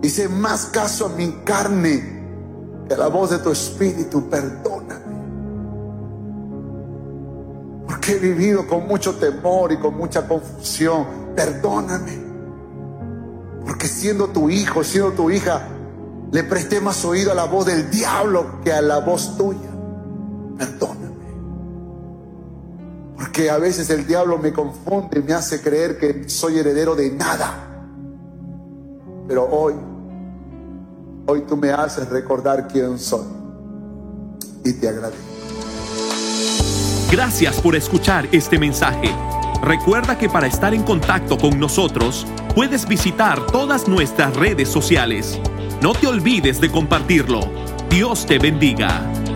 hice 0.03 0.29
más 0.29 0.67
caso 0.67 1.07
a 1.07 1.09
mi 1.11 1.31
carne 1.45 2.19
que 2.89 2.95
a 2.95 2.99
la 2.99 3.09
voz 3.09 3.31
de 3.31 3.39
tu 3.39 3.51
espíritu. 3.51 4.29
Perdóname. 4.29 5.19
Porque 7.87 8.13
he 8.13 8.19
vivido 8.19 8.67
con 8.67 8.87
mucho 8.87 9.15
temor 9.17 9.73
y 9.73 9.79
con 9.79 9.97
mucha 9.97 10.27
confusión. 10.27 11.07
Perdóname. 11.35 12.29
Porque 13.65 13.87
siendo 13.87 14.29
tu 14.29 14.51
hijo, 14.51 14.83
siendo 14.83 15.13
tu 15.13 15.31
hija, 15.31 15.69
le 16.31 16.45
presté 16.45 16.81
más 16.81 17.05
oído 17.05 17.33
a 17.33 17.35
la 17.35 17.45
voz 17.45 17.67
del 17.67 17.91
diablo 17.91 18.61
que 18.63 18.73
a 18.73 18.83
la 18.83 18.99
voz 18.99 19.37
tuya. 19.37 19.71
Perdóname. 20.59 21.09
Porque 23.17 23.51
a 23.51 23.59
veces 23.59 23.89
el 23.91 24.07
diablo 24.07 24.39
me 24.39 24.53
confunde 24.53 25.21
y 25.21 25.23
me 25.23 25.33
hace 25.33 25.63
creer 25.63 25.99
que 25.99 26.29
soy 26.29 26.59
heredero 26.59 26.95
de 26.95 27.11
nada. 27.11 27.65
Pero 29.27 29.49
hoy, 29.51 29.75
hoy 31.27 31.43
tú 31.43 31.57
me 31.57 31.71
haces 31.71 32.09
recordar 32.11 32.69
quién 32.69 32.99
soy. 32.99 33.27
Y 34.65 34.75
te 34.75 34.89
agradezco. 34.89 35.25
Gracias 37.11 37.61
por 37.61 37.75
escuchar 37.75 38.29
este 38.33 38.59
mensaje. 38.59 39.15
Recuerda 39.63 40.19
que 40.19 40.29
para 40.29 40.47
estar 40.47 40.75
en 40.75 40.83
contacto 40.83 41.39
con 41.39 41.59
nosotros, 41.59 42.27
puedes 42.55 42.87
visitar 42.87 43.47
todas 43.47 43.89
nuestras 43.89 44.37
redes 44.37 44.69
sociales 44.69 45.41
no 45.81 45.93
te 45.93 46.07
olvides 46.07 46.61
de 46.61 46.71
compartirlo. 46.71 47.41
Dios 47.89 48.27
te 48.27 48.39
bendiga. 48.39 49.28